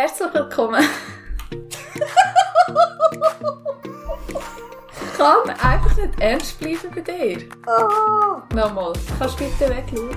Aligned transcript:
Herzlich 0.00 0.32
willkommen. 0.32 0.84
ich 5.02 5.18
kann 5.18 5.50
einfach 5.50 5.96
nicht 5.96 6.20
ernst 6.20 6.60
bleiben 6.60 6.88
bei 6.94 7.00
dir. 7.00 7.48
Oh. 7.66 8.54
Nochmal, 8.54 8.92
kannst 9.18 9.40
du 9.40 9.44
bitte 9.44 9.68
wegschauen? 9.68 10.16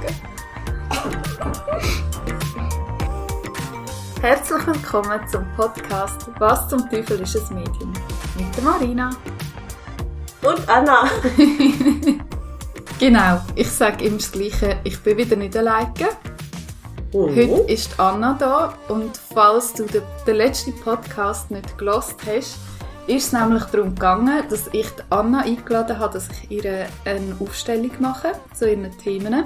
Herzlich 4.21 4.67
willkommen 4.67 5.27
zum 5.27 5.51
Podcast 5.55 6.29
Was 6.37 6.69
zum 6.69 6.87
Teufel 6.87 7.19
ist 7.21 7.35
ein 7.35 7.55
Medium? 7.55 7.91
Mit 8.37 8.55
der 8.55 8.63
Marina. 8.63 9.09
Und 10.43 10.69
Anna. 10.69 11.09
Genau, 12.99 13.41
ich 13.55 13.71
sage 13.71 14.05
immer 14.05 14.17
das 14.17 14.31
Gleiche, 14.31 14.79
ich 14.83 15.01
bin 15.01 15.17
wieder 15.17 15.35
nicht 15.35 15.57
alleine. 15.57 15.91
Mhm. 17.13 17.35
Heute 17.35 17.71
ist 17.71 17.99
Anna 17.99 18.35
da 18.39 18.73
und 18.87 19.17
falls 19.17 19.73
du 19.73 19.85
den, 19.85 20.01
den 20.25 20.35
letzten 20.35 20.73
Podcast 20.79 21.51
nicht 21.51 21.77
gelost 21.77 22.15
hast, 22.25 22.55
ist 23.07 23.27
es 23.27 23.33
nämlich 23.33 23.63
darum 23.65 23.95
gegangen, 23.95 24.43
dass 24.49 24.67
ich 24.71 24.87
die 24.91 25.01
Anna 25.09 25.41
eingeladen 25.41 25.99
habe, 25.99 26.13
dass 26.13 26.29
ich 26.29 26.51
ihr 26.51 26.87
eine 27.05 27.35
Aufstellung 27.39 27.91
mache 27.99 28.31
zu 28.53 28.69
ihren 28.69 28.95
Themen. 28.97 29.43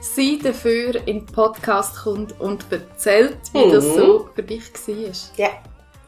Sie 0.00 0.38
dafür 0.38 0.96
in 1.06 1.20
den 1.20 1.26
Podcast 1.26 1.96
kommt 2.02 2.38
und 2.40 2.64
erzählt, 2.70 3.36
wie 3.52 3.66
Mhm. 3.66 3.72
das 3.72 3.84
so 3.94 4.28
für 4.34 4.42
dich 4.42 4.64
war. 4.88 4.94
Ja, 5.36 5.48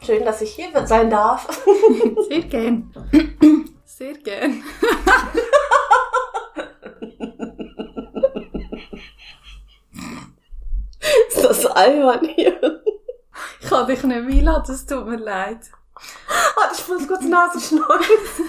schön, 0.05 0.25
dass 0.25 0.41
ich 0.41 0.51
hier 0.55 0.67
sein 0.85 1.09
darf. 1.09 1.47
Sehr 2.29 2.41
gern. 2.41 2.91
Sehr 3.85 4.13
gern. 4.15 4.61
Das 11.77 11.85
albern 11.85 12.27
hier? 12.35 12.81
Ich 13.61 13.69
kann 13.69 13.85
dich 13.85 14.03
nicht 14.03 14.17
einladen, 14.17 14.73
es 14.73 14.85
tut 14.85 15.05
mir 15.05 15.17
leid. 15.17 15.59
Warte, 16.55 16.75
ich 16.75 16.87
muss 16.87 17.07
kurz 17.07 17.21
Nase 17.21 17.59
schneuzen. 17.59 18.45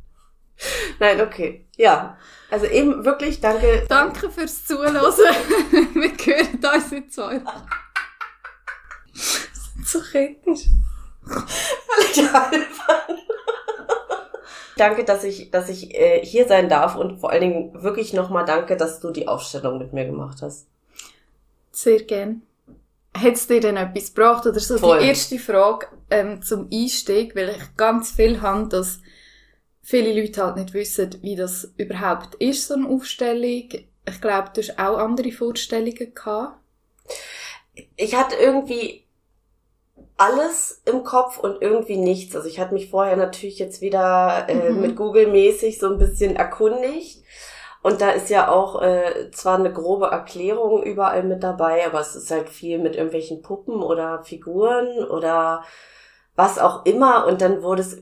Nein, 0.98 1.20
okay. 1.20 1.66
Ja. 1.76 2.16
Also 2.50 2.66
eben 2.66 3.04
wirklich 3.04 3.40
danke. 3.40 3.84
Danke 3.88 4.30
fürs 4.30 4.64
Zuhören. 4.64 4.94
Wir 4.94 5.02
hören 5.02 6.74
uns 6.74 6.92
in 6.92 7.10
zwei 7.10 7.44
Wochen. 7.44 7.68
So 9.84 10.00
kritisch. 10.00 10.68
Danke, 14.76 15.04
dass 15.04 15.24
ich, 15.24 15.50
dass 15.50 15.68
ich 15.68 15.94
äh, 15.94 16.24
hier 16.24 16.46
sein 16.46 16.68
darf 16.68 16.96
und 16.96 17.18
vor 17.18 17.30
allen 17.30 17.40
Dingen 17.40 17.82
wirklich 17.82 18.12
nochmal 18.14 18.46
danke, 18.46 18.76
dass 18.76 19.00
du 19.00 19.10
die 19.10 19.28
Aufstellung 19.28 19.78
mit 19.78 19.92
mir 19.92 20.06
gemacht 20.06 20.40
hast. 20.40 20.68
Sehr 21.72 22.02
gern. 22.04 22.42
Hat 23.14 23.34
es 23.34 23.46
dir 23.46 23.60
denn 23.60 23.76
etwas 23.76 24.14
gebracht? 24.14 24.46
Oder 24.46 24.60
so 24.60 24.78
Voll. 24.78 24.98
die 25.00 25.06
erste 25.06 25.38
Frage 25.38 25.86
ähm, 26.10 26.42
zum 26.42 26.68
Einstieg, 26.72 27.36
weil 27.36 27.50
ich 27.50 27.76
ganz 27.76 28.12
viel 28.12 28.40
habe, 28.40 28.68
dass 28.68 29.00
viele 29.82 30.18
Leute 30.18 30.44
halt 30.44 30.56
nicht 30.56 30.74
wissen, 30.74 31.10
wie 31.22 31.36
das 31.36 31.72
überhaupt 31.76 32.36
ist, 32.36 32.68
so 32.68 32.74
eine 32.74 32.88
Aufstellung. 32.88 33.68
Ich 34.08 34.20
glaube, 34.20 34.50
du 34.54 34.60
hast 34.62 34.78
auch 34.78 34.98
andere 34.98 35.30
Vorstellungen 35.32 36.14
gehabt. 36.14 36.58
ich 37.96 38.14
hatte 38.14 38.36
irgendwie 38.36 39.04
alles 40.16 40.82
im 40.84 41.04
Kopf 41.04 41.38
und 41.38 41.60
irgendwie 41.62 41.96
nichts. 41.96 42.36
Also 42.36 42.48
ich 42.48 42.60
hatte 42.60 42.74
mich 42.74 42.90
vorher 42.90 43.16
natürlich 43.16 43.58
jetzt 43.58 43.80
wieder 43.80 44.46
äh, 44.48 44.70
Mhm. 44.70 44.80
mit 44.80 44.96
Google 44.96 45.26
mäßig 45.28 45.78
so 45.78 45.90
ein 45.90 45.98
bisschen 45.98 46.36
erkundigt. 46.36 47.22
Und 47.82 48.00
da 48.00 48.10
ist 48.10 48.30
ja 48.30 48.48
auch 48.48 48.80
äh, 48.80 49.30
zwar 49.32 49.58
eine 49.58 49.72
grobe 49.72 50.06
Erklärung 50.06 50.82
überall 50.84 51.24
mit 51.24 51.42
dabei, 51.42 51.84
aber 51.86 52.00
es 52.00 52.14
ist 52.14 52.30
halt 52.30 52.48
viel 52.48 52.78
mit 52.78 52.94
irgendwelchen 52.94 53.42
Puppen 53.42 53.82
oder 53.82 54.22
Figuren 54.22 55.04
oder 55.04 55.64
was 56.36 56.58
auch 56.58 56.84
immer. 56.86 57.26
Und 57.26 57.40
dann 57.42 57.62
wurde 57.62 57.82
es 57.82 57.98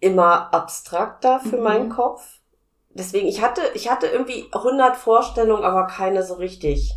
immer 0.00 0.54
abstrakter 0.54 1.40
für 1.40 1.56
Mhm. 1.56 1.62
meinen 1.62 1.88
Kopf. 1.90 2.38
Deswegen, 2.90 3.26
ich 3.28 3.42
hatte, 3.42 3.60
ich 3.74 3.90
hatte 3.90 4.06
irgendwie 4.06 4.48
100 4.52 4.96
Vorstellungen, 4.96 5.64
aber 5.64 5.86
keine 5.86 6.22
so 6.22 6.34
richtig. 6.34 6.94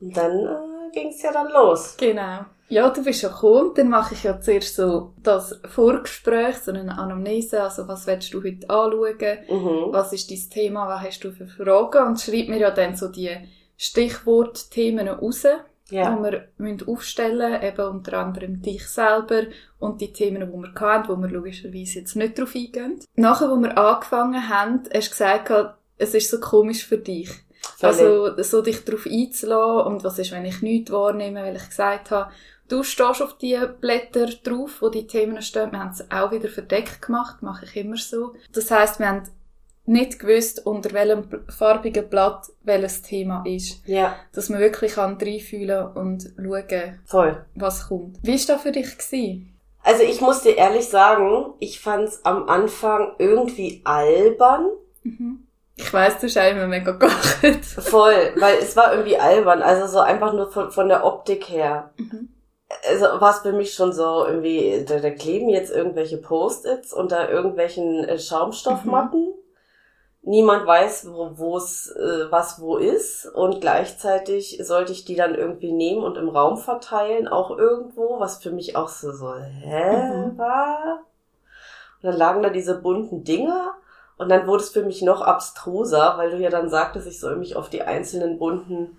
Und 0.00 0.16
dann 0.16 0.46
äh, 0.46 0.90
ging 0.92 1.08
es 1.08 1.22
ja 1.22 1.32
dann 1.32 1.50
los. 1.50 1.96
Genau. 1.98 2.40
Ja, 2.68 2.88
du 2.90 3.04
bist 3.04 3.22
ja 3.22 3.28
gekommen. 3.28 3.72
Dann 3.74 3.88
mache 3.90 4.14
ich 4.14 4.22
ja 4.24 4.40
zuerst 4.40 4.74
so 4.76 5.12
das 5.22 5.60
Vorgespräch, 5.68 6.56
so 6.56 6.72
eine 6.72 6.96
Anamnese. 6.98 7.62
Also, 7.62 7.86
was 7.88 8.06
willst 8.06 8.32
du 8.32 8.42
heute 8.42 8.68
anschauen? 8.70 9.38
Mhm. 9.50 9.92
Was 9.92 10.12
ist 10.12 10.30
dein 10.30 10.50
Thema? 10.50 10.88
Was 10.88 11.02
hast 11.02 11.20
du 11.24 11.30
für 11.32 11.46
Fragen? 11.46 12.06
Und 12.08 12.20
schreib 12.20 12.48
mir 12.48 12.58
ja 12.58 12.70
dann 12.70 12.96
so 12.96 13.08
die 13.08 13.30
Stichwortthemen 13.76 15.08
raus, 15.08 15.44
Ja. 15.90 16.16
die 16.16 16.22
wir 16.22 16.48
müssen 16.58 16.88
aufstellen 16.88 17.52
müssen. 17.52 17.64
Eben 17.66 17.86
unter 17.88 18.18
anderem 18.18 18.62
dich 18.62 18.86
selber 18.86 19.42
und 19.78 20.00
die 20.00 20.12
Themen, 20.12 20.40
die 20.50 20.56
wir 20.56 20.74
hatten, 20.80 21.08
wo 21.08 21.16
wir 21.20 21.28
logischerweise 21.28 22.00
jetzt 22.00 22.16
nicht 22.16 22.38
drauf 22.38 22.54
eingehen. 22.54 23.00
Nachher, 23.16 23.50
wo 23.50 23.56
wir 23.56 23.76
angefangen 23.76 24.48
haben, 24.48 24.82
hast 24.92 25.08
du 25.08 25.10
gesagt, 25.10 25.74
es 25.98 26.14
ist 26.14 26.30
so 26.30 26.40
komisch 26.40 26.86
für 26.86 26.98
dich. 26.98 27.30
Völlig. 27.78 28.00
Also, 28.00 28.42
so 28.42 28.62
dich 28.62 28.84
darauf 28.84 29.06
einzulassen 29.06 29.86
und 29.92 30.04
was 30.04 30.18
ist, 30.18 30.32
wenn 30.32 30.44
ich 30.44 30.60
nichts 30.60 30.90
wahrnehme, 30.90 31.42
weil 31.42 31.56
ich 31.56 31.66
gesagt 31.68 32.10
habe, 32.10 32.30
du 32.68 32.82
stehst 32.82 33.22
auf 33.22 33.36
die 33.38 33.58
Blätter 33.80 34.26
drauf, 34.42 34.80
wo 34.80 34.88
die 34.88 35.06
Themen 35.06 35.40
stehen. 35.42 35.72
Wir 35.72 35.78
haben 35.80 35.90
es 35.90 36.10
auch 36.10 36.30
wieder 36.32 36.48
verdeckt 36.48 37.02
gemacht, 37.02 37.42
mache 37.42 37.64
ich 37.66 37.76
immer 37.76 37.96
so. 37.96 38.34
Das 38.52 38.70
heisst, 38.70 38.98
wir 38.98 39.08
haben 39.08 39.22
nicht 39.86 40.18
gewusst, 40.18 40.64
unter 40.64 40.92
welchem 40.92 41.24
farbigen 41.48 42.08
Blatt 42.08 42.46
welches 42.62 43.02
Thema 43.02 43.44
ist. 43.46 43.86
ja, 43.86 44.16
Dass 44.32 44.48
man 44.48 44.60
wirklich 44.60 44.94
kann 44.94 45.18
reinfühlen 45.20 45.88
und 45.88 46.32
schauen, 46.36 47.00
voll. 47.04 47.44
was 47.54 47.88
kommt. 47.88 48.18
Wie 48.22 48.32
war 48.38 48.54
das 48.54 48.62
für 48.62 48.72
dich? 48.72 48.96
Gewesen? 48.96 49.50
Also 49.82 50.02
ich 50.02 50.22
muss 50.22 50.40
dir 50.40 50.56
ehrlich 50.56 50.88
sagen, 50.88 51.52
ich 51.58 51.78
fand 51.80 52.08
es 52.08 52.24
am 52.24 52.48
Anfang 52.48 53.12
irgendwie 53.18 53.82
albern. 53.84 54.68
Mhm. 55.02 55.40
Ich 55.76 55.92
weiss, 55.92 56.18
du 56.18 56.28
hast 56.28 56.36
immer 56.36 56.66
mega 56.66 56.92
gelacht. 56.92 57.64
Voll, 57.64 58.32
weil 58.36 58.58
es 58.58 58.74
war 58.76 58.92
irgendwie 58.94 59.18
albern. 59.18 59.60
Also 59.60 59.86
so 59.86 59.98
einfach 60.00 60.32
nur 60.32 60.50
von, 60.50 60.70
von 60.70 60.88
der 60.88 61.04
Optik 61.04 61.50
her. 61.50 61.90
Mhm. 61.98 62.30
Also 62.88 63.04
war 63.20 63.30
es 63.30 63.40
für 63.40 63.52
mich 63.52 63.74
schon 63.74 63.92
so 63.92 64.24
irgendwie, 64.26 64.84
da, 64.86 64.98
da 64.98 65.10
kleben 65.10 65.48
jetzt 65.48 65.70
irgendwelche 65.72 66.18
Post-its 66.18 66.92
unter 66.92 67.30
irgendwelchen 67.30 68.04
äh, 68.04 68.18
Schaumstoffmatten. 68.18 69.32
Niemand 70.22 70.66
weiß, 70.66 71.12
wo 71.12 71.32
wo 71.36 71.56
es 71.58 71.90
äh, 71.90 72.30
was 72.30 72.58
wo 72.60 72.78
ist 72.78 73.26
und 73.26 73.60
gleichzeitig 73.60 74.58
sollte 74.62 74.92
ich 74.92 75.04
die 75.04 75.16
dann 75.16 75.34
irgendwie 75.34 75.70
nehmen 75.72 76.02
und 76.02 76.16
im 76.16 76.30
Raum 76.30 76.56
verteilen, 76.56 77.28
auch 77.28 77.50
irgendwo, 77.56 78.18
was 78.20 78.38
für 78.42 78.50
mich 78.50 78.74
auch 78.76 78.88
so 78.88 79.12
so 79.12 79.34
hä 79.34 79.90
Mhm. 79.92 80.38
war. 80.38 81.00
Und 82.02 82.08
dann 82.08 82.16
lagen 82.16 82.42
da 82.42 82.50
diese 82.50 82.80
bunten 82.80 83.24
Dinger 83.24 83.74
und 84.16 84.30
dann 84.30 84.46
wurde 84.46 84.62
es 84.62 84.70
für 84.70 84.82
mich 84.84 85.02
noch 85.02 85.20
abstruser, 85.20 86.14
weil 86.16 86.30
du 86.30 86.38
ja 86.38 86.50
dann 86.50 86.70
sagtest, 86.70 87.06
ich 87.06 87.20
soll 87.20 87.36
mich 87.36 87.56
auf 87.56 87.68
die 87.68 87.82
einzelnen 87.82 88.38
bunten 88.38 88.96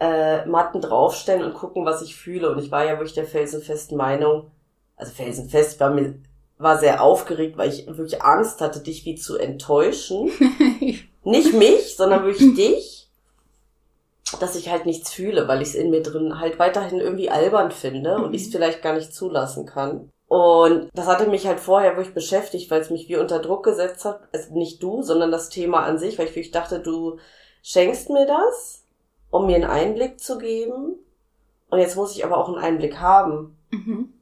äh, 0.00 0.46
Matten 0.46 0.80
draufstellen 0.80 1.44
und 1.44 1.54
gucken, 1.54 1.84
was 1.84 2.02
ich 2.02 2.16
fühle. 2.16 2.50
Und 2.50 2.58
ich 2.58 2.70
war 2.70 2.84
ja 2.84 2.92
wirklich 2.92 3.14
der 3.14 3.26
felsenfesten 3.26 3.96
Meinung, 3.96 4.50
also 4.96 5.12
felsenfest 5.12 5.80
war 5.80 5.90
mir 5.90 6.14
war 6.60 6.76
sehr 6.76 7.02
aufgeregt, 7.02 7.56
weil 7.56 7.68
ich 7.68 7.86
wirklich 7.86 8.20
Angst 8.22 8.60
hatte, 8.60 8.80
dich 8.80 9.04
wie 9.04 9.14
zu 9.14 9.36
enttäuschen. 9.38 10.28
Nicht 11.24 11.54
mich, 11.54 11.96
sondern 11.96 12.24
wirklich 12.24 12.54
dich, 12.56 13.08
dass 14.40 14.56
ich 14.56 14.68
halt 14.68 14.84
nichts 14.84 15.12
fühle, 15.12 15.46
weil 15.48 15.62
ich 15.62 15.68
es 15.68 15.74
in 15.74 15.90
mir 15.90 16.02
drin 16.02 16.38
halt 16.40 16.58
weiterhin 16.58 17.00
irgendwie 17.00 17.30
albern 17.30 17.70
finde 17.70 18.16
und 18.16 18.28
Mhm. 18.30 18.34
ich 18.34 18.46
es 18.46 18.50
vielleicht 18.52 18.82
gar 18.82 18.94
nicht 18.94 19.14
zulassen 19.14 19.66
kann. 19.66 20.10
Und 20.26 20.90
das 20.94 21.06
hatte 21.06 21.26
mich 21.28 21.46
halt 21.46 21.60
vorher 21.60 21.96
wirklich 21.96 22.14
beschäftigt, 22.14 22.70
weil 22.70 22.80
es 22.82 22.90
mich 22.90 23.08
wie 23.08 23.16
unter 23.16 23.38
Druck 23.38 23.64
gesetzt 23.64 24.04
hat. 24.04 24.20
Also 24.32 24.52
nicht 24.54 24.82
du, 24.82 25.02
sondern 25.02 25.30
das 25.30 25.48
Thema 25.48 25.84
an 25.84 25.98
sich, 25.98 26.18
weil 26.18 26.26
ich 26.26 26.32
wirklich 26.32 26.50
dachte, 26.50 26.80
du 26.80 27.18
schenkst 27.62 28.10
mir 28.10 28.26
das, 28.26 28.77
um 29.30 29.46
mir 29.46 29.56
einen 29.56 29.64
Einblick 29.64 30.20
zu 30.20 30.38
geben. 30.38 30.96
Und 31.70 31.78
jetzt 31.78 31.96
muss 31.96 32.16
ich 32.16 32.24
aber 32.24 32.38
auch 32.38 32.48
einen 32.48 32.58
Einblick 32.58 32.98
haben 32.98 33.56
mhm. 33.70 34.12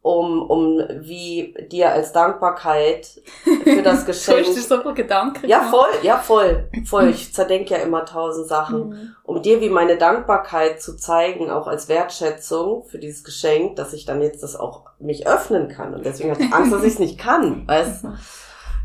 um, 0.00 0.42
um 0.42 0.78
wie 1.00 1.54
dir 1.70 1.90
als 1.90 2.12
Dankbarkeit 2.12 3.20
für 3.64 3.82
das 3.82 4.06
Geschenk. 4.06 4.46
hast 4.46 4.56
dir 4.56 4.62
so 4.62 4.80
viele 4.80 4.94
Gedanken 4.94 5.48
ja, 5.48 5.62
voll, 5.62 5.90
ja, 6.02 6.18
voll, 6.18 6.68
voll. 6.84 7.08
Ich 7.10 7.34
zerdenke 7.34 7.74
ja 7.74 7.80
immer 7.80 8.04
tausend 8.04 8.48
Sachen. 8.48 8.88
Mhm. 8.90 9.16
Um 9.24 9.42
dir 9.42 9.60
wie 9.60 9.70
meine 9.70 9.96
Dankbarkeit 9.96 10.80
zu 10.80 10.96
zeigen, 10.96 11.50
auch 11.50 11.66
als 11.66 11.88
Wertschätzung 11.88 12.84
für 12.84 12.98
dieses 12.98 13.24
Geschenk, 13.24 13.76
dass 13.76 13.92
ich 13.92 14.04
dann 14.04 14.22
jetzt 14.22 14.42
das 14.42 14.56
auch 14.56 14.84
mich 14.98 15.26
öffnen 15.26 15.68
kann. 15.68 15.94
Und 15.94 16.04
deswegen 16.04 16.30
hatte 16.30 16.44
ich 16.44 16.52
Angst, 16.52 16.72
dass 16.72 16.84
ich 16.84 16.94
es 16.94 16.98
nicht 16.98 17.18
kann, 17.18 17.66
weißt? 17.66 18.04
Mhm. 18.04 18.18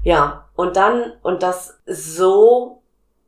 Ja. 0.03 0.45
Und 0.55 0.75
dann, 0.75 1.13
und 1.21 1.43
das 1.43 1.77
so, 1.85 2.81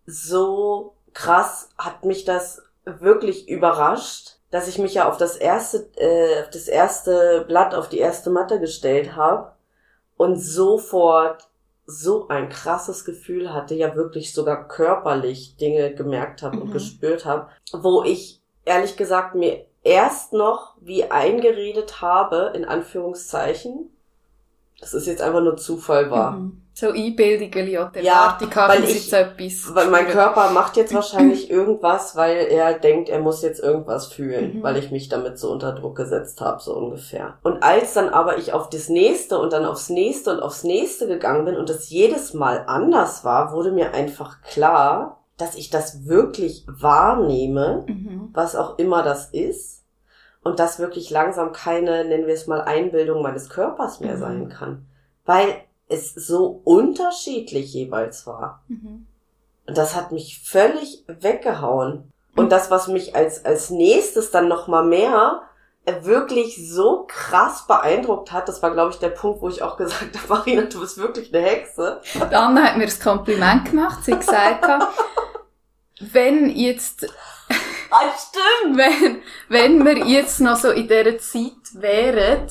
so 0.07 0.95
krass 1.13 1.69
hat 1.77 2.05
mich 2.05 2.25
das 2.25 2.61
wirklich 2.85 3.47
überrascht, 3.49 4.37
dass 4.51 4.67
ich 4.67 4.79
mich 4.79 4.95
ja 4.95 5.07
auf 5.07 5.17
das 5.17 5.35
erste, 5.35 5.89
äh, 5.97 6.41
auf 6.41 6.49
das 6.49 6.67
erste 6.67 7.45
Blatt, 7.47 7.75
auf 7.75 7.89
die 7.89 7.99
erste 7.99 8.29
Matte 8.29 8.59
gestellt 8.59 9.15
habe 9.15 9.51
und 10.17 10.37
sofort 10.37 11.47
so 11.85 12.27
ein 12.27 12.49
krasses 12.49 13.05
Gefühl 13.05 13.53
hatte, 13.53 13.73
ja 13.75 13.95
wirklich 13.95 14.33
sogar 14.33 14.67
körperlich 14.67 15.57
Dinge 15.57 15.93
gemerkt 15.93 16.43
habe 16.43 16.59
und 16.59 16.67
Mhm. 16.69 16.73
gespürt 16.73 17.25
habe, 17.25 17.49
wo 17.73 18.03
ich 18.03 18.41
ehrlich 18.65 18.95
gesagt 18.95 19.33
mir 19.35 19.65
erst 19.83 20.33
noch 20.33 20.75
wie 20.81 21.05
eingeredet 21.09 22.01
habe, 22.01 22.51
in 22.53 22.65
Anführungszeichen, 22.65 23.89
dass 24.81 24.93
es 24.93 25.05
jetzt 25.05 25.21
einfach 25.21 25.41
nur 25.41 25.57
Zufall 25.57 26.09
war. 26.09 26.31
Mhm. 26.31 26.61
So 26.73 26.91
Einbildungen, 26.91 27.67
ja, 27.69 27.91
die 27.93 27.99
Ja, 27.99 28.13
Erwartung 28.37 28.55
hat, 28.55 28.69
weil 28.69 28.83
ich- 28.85 29.11
etwas... 29.11 29.75
Weil 29.75 29.89
mein 29.89 30.07
Körper 30.07 30.51
macht 30.51 30.77
jetzt 30.77 30.93
wahrscheinlich 30.93 31.49
irgendwas, 31.51 32.15
weil 32.15 32.37
er 32.47 32.73
denkt, 32.79 33.09
er 33.09 33.19
muss 33.19 33.41
jetzt 33.41 33.59
irgendwas 33.61 34.07
fühlen, 34.07 34.57
Mhm. 34.59 34.63
weil 34.63 34.77
ich 34.77 34.89
mich 34.89 35.09
damit 35.09 35.37
so 35.37 35.51
unter 35.51 35.73
Druck 35.73 35.97
gesetzt 35.97 36.39
habe, 36.39 36.61
so 36.61 36.73
ungefähr. 36.75 37.33
Und 37.43 37.61
als 37.63 37.93
dann 37.95 38.07
aber 38.09 38.37
ich 38.37 38.53
auf 38.53 38.69
das 38.69 38.87
nächste 38.87 39.37
und 39.39 39.51
dann 39.51 39.65
aufs 39.65 39.89
nächste 39.89 40.31
und 40.31 40.39
aufs 40.41 40.63
nächste 40.63 41.07
gegangen 41.07 41.43
bin 41.43 41.57
und 41.57 41.69
das 41.69 41.89
jedes 41.89 42.33
Mal 42.33 42.63
anders 42.67 43.25
war, 43.25 43.51
wurde 43.51 43.71
mir 43.73 43.93
einfach 43.93 44.41
klar, 44.43 45.17
dass 45.37 45.55
ich 45.55 45.69
das 45.69 46.05
wirklich 46.05 46.65
wahrnehme, 46.67 47.83
Mhm. 47.87 48.29
was 48.33 48.55
auch 48.55 48.77
immer 48.77 49.03
das 49.03 49.29
ist, 49.31 49.78
und 50.43 50.59
das 50.59 50.79
wirklich 50.79 51.09
langsam 51.09 51.51
keine, 51.51 52.05
nennen 52.05 52.27
wir 52.27 52.33
es 52.33 52.47
mal, 52.47 52.61
Einbildung 52.61 53.21
meines 53.21 53.49
Körpers 53.49 53.99
mehr 53.99 54.15
Mhm. 54.15 54.19
sein 54.19 54.49
kann. 54.49 54.85
Weil 55.25 55.53
es 55.87 56.13
so 56.13 56.61
unterschiedlich 56.63 57.73
jeweils 57.73 58.25
war. 58.27 58.63
Mhm. 58.67 59.05
Und 59.67 59.77
das 59.77 59.95
hat 59.95 60.11
mich 60.11 60.41
völlig 60.43 61.03
weggehauen. 61.07 62.11
Und 62.35 62.51
das, 62.51 62.71
was 62.71 62.87
mich 62.87 63.15
als, 63.15 63.43
als 63.45 63.69
nächstes 63.69 64.31
dann 64.31 64.47
noch 64.47 64.67
mal 64.67 64.83
mehr 64.85 65.41
äh, 65.85 66.03
wirklich 66.03 66.69
so 66.71 67.05
krass 67.07 67.65
beeindruckt 67.67 68.31
hat, 68.31 68.47
das 68.47 68.61
war, 68.63 68.71
glaube 68.71 68.91
ich, 68.91 68.99
der 68.99 69.09
Punkt, 69.09 69.41
wo 69.41 69.49
ich 69.49 69.61
auch 69.61 69.77
gesagt 69.77 70.15
habe, 70.17 70.27
Marina, 70.27 70.61
du 70.63 70.79
bist 70.79 70.97
wirklich 70.97 71.33
eine 71.33 71.43
Hexe. 71.45 72.01
Die 72.13 72.35
Anna 72.35 72.63
hat 72.63 72.77
mir 72.77 72.85
das 72.85 72.99
Kompliment 72.99 73.65
gemacht. 73.69 74.03
Sie 74.05 74.13
hat 74.13 74.19
gesagt, 74.21 74.67
hat, 74.67 74.87
wenn 75.99 76.49
jetzt, 76.49 77.07
Ah, 77.91 78.11
stimmt! 78.17 78.77
wenn, 78.77 79.21
wenn 79.49 79.85
wir 79.85 80.05
jetzt 80.05 80.39
noch 80.41 80.57
so 80.57 80.69
in 80.69 80.87
dieser 80.87 81.17
Zeit 81.17 81.73
wären, 81.73 82.47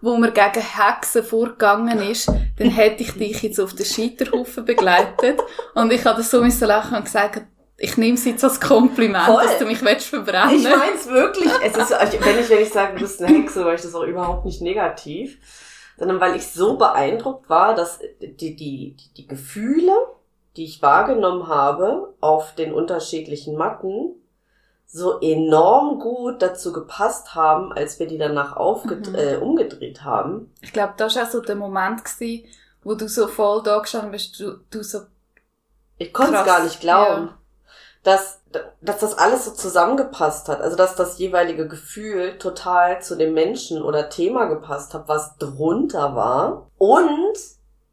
wo 0.00 0.16
wir 0.18 0.30
gegen 0.30 0.64
Hexen 0.64 1.24
vorgegangen 1.24 2.00
ist, 2.00 2.28
dann 2.28 2.70
hätte 2.70 3.02
ich 3.02 3.12
dich 3.12 3.42
jetzt 3.42 3.60
auf 3.60 3.74
den 3.74 3.86
Scheiterhaufen 3.86 4.64
begleitet. 4.64 5.40
Und 5.74 5.92
ich 5.92 6.04
habe 6.04 6.18
das 6.18 6.30
so 6.30 6.42
müssen 6.42 6.68
lachen 6.68 6.96
und 6.96 7.04
gesagt, 7.04 7.42
ich 7.78 7.96
nehme 7.96 8.14
es 8.14 8.24
jetzt 8.24 8.42
als 8.42 8.60
Kompliment, 8.60 9.26
Voll. 9.26 9.42
dass 9.42 9.58
du 9.58 9.66
mich 9.66 9.82
willst 9.82 10.08
verbrennen. 10.08 10.56
Ich 10.56 10.64
mein's 10.64 11.06
wirklich. 11.06 11.50
Es 11.62 11.76
ist, 11.76 11.92
also, 11.92 12.18
wenn 12.20 12.38
ich, 12.38 12.48
wenn 12.48 12.62
ich 12.62 12.70
sage, 12.70 12.94
du 12.94 13.00
bist 13.00 13.22
eine 13.22 13.36
Hexe, 13.36 13.64
weil 13.64 13.74
ich 13.74 13.82
das 13.82 13.94
auch 13.94 14.04
überhaupt 14.04 14.46
nicht 14.46 14.62
negativ, 14.62 15.38
sondern 15.98 16.20
weil 16.20 16.36
ich 16.36 16.46
so 16.46 16.76
beeindruckt 16.76 17.50
war, 17.50 17.74
dass 17.74 17.98
die, 18.20 18.56
die, 18.56 18.96
die, 18.96 19.14
die 19.16 19.26
Gefühle, 19.26 19.92
die 20.56 20.64
ich 20.64 20.80
wahrgenommen 20.80 21.48
habe 21.48 22.14
auf 22.20 22.54
den 22.54 22.72
unterschiedlichen 22.72 23.56
Matten, 23.56 24.14
so 24.86 25.20
enorm 25.20 25.98
gut 25.98 26.40
dazu 26.40 26.72
gepasst 26.72 27.34
haben, 27.34 27.72
als 27.72 27.98
wir 27.98 28.06
die 28.06 28.18
danach 28.18 28.56
aufged 28.56 29.08
Mhm. 29.08 29.14
äh, 29.14 29.36
umgedreht 29.36 30.04
haben. 30.04 30.52
Ich 30.62 30.72
glaube, 30.72 30.94
das 30.96 31.16
war 31.16 31.24
auch 31.24 31.30
so 31.30 31.40
der 31.40 31.56
Moment, 31.56 32.04
gewesen, 32.04 32.46
wo 32.82 32.94
du 32.94 33.08
so 33.08 33.26
voll 33.26 33.62
da 33.62 33.78
gestanden 33.80 34.12
bist, 34.12 34.38
du, 34.38 34.58
du 34.70 34.82
so, 34.82 35.00
Ich 35.98 36.12
konnte 36.14 36.36
es 36.36 36.44
gar 36.46 36.62
nicht 36.62 36.80
glauben, 36.80 37.26
ja. 37.26 37.38
dass, 38.04 38.40
dass 38.80 38.98
das 39.00 39.18
alles 39.18 39.44
so 39.46 39.50
zusammengepasst 39.52 40.48
hat. 40.48 40.60
Also 40.60 40.76
dass 40.76 40.94
das 40.94 41.18
jeweilige 41.18 41.66
Gefühl 41.66 42.38
total 42.38 43.02
zu 43.02 43.16
dem 43.16 43.34
Menschen 43.34 43.82
oder 43.82 44.08
Thema 44.08 44.46
gepasst 44.46 44.94
hat, 44.94 45.08
was 45.08 45.36
drunter 45.38 46.14
war. 46.14 46.70
Und 46.78 47.36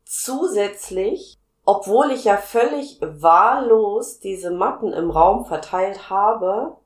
zusätzlich, 0.05 1.37
obwohl 1.65 2.11
ich 2.11 2.25
ja 2.25 2.37
völlig 2.37 2.99
wahllos 3.01 4.19
diese 4.19 4.51
Matten 4.51 4.93
im 4.93 5.09
Raum 5.09 5.45
verteilt 5.45 6.09
habe, 6.09 6.77